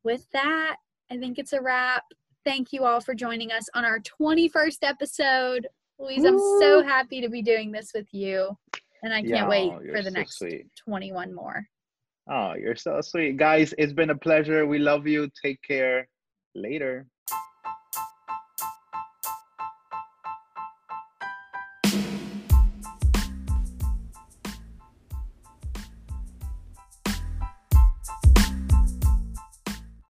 with 0.03 0.29
that, 0.31 0.77
I 1.11 1.17
think 1.17 1.39
it's 1.39 1.53
a 1.53 1.61
wrap. 1.61 2.03
Thank 2.43 2.73
you 2.73 2.85
all 2.85 2.99
for 2.99 3.13
joining 3.13 3.51
us 3.51 3.69
on 3.73 3.85
our 3.85 3.99
21st 3.99 4.77
episode. 4.83 5.67
Luis, 5.97 6.25
I'm 6.25 6.37
so 6.37 6.83
happy 6.83 7.21
to 7.21 7.29
be 7.29 7.41
doing 7.41 7.71
this 7.71 7.91
with 7.93 8.07
you. 8.11 8.57
And 9.01 9.13
I 9.13 9.21
can't 9.21 9.47
wait 9.47 9.71
for 9.71 10.01
the 10.01 10.09
so 10.09 10.09
next 10.09 10.39
sweet. 10.39 10.65
21 10.83 11.33
more. 11.33 11.67
Oh, 12.29 12.53
you're 12.55 12.75
so 12.75 13.01
sweet. 13.01 13.37
Guys, 13.37 13.73
it's 13.77 13.93
been 13.93 14.09
a 14.09 14.17
pleasure. 14.17 14.65
We 14.65 14.79
love 14.79 15.05
you. 15.05 15.29
Take 15.43 15.61
care. 15.61 16.07
Later. 16.55 17.05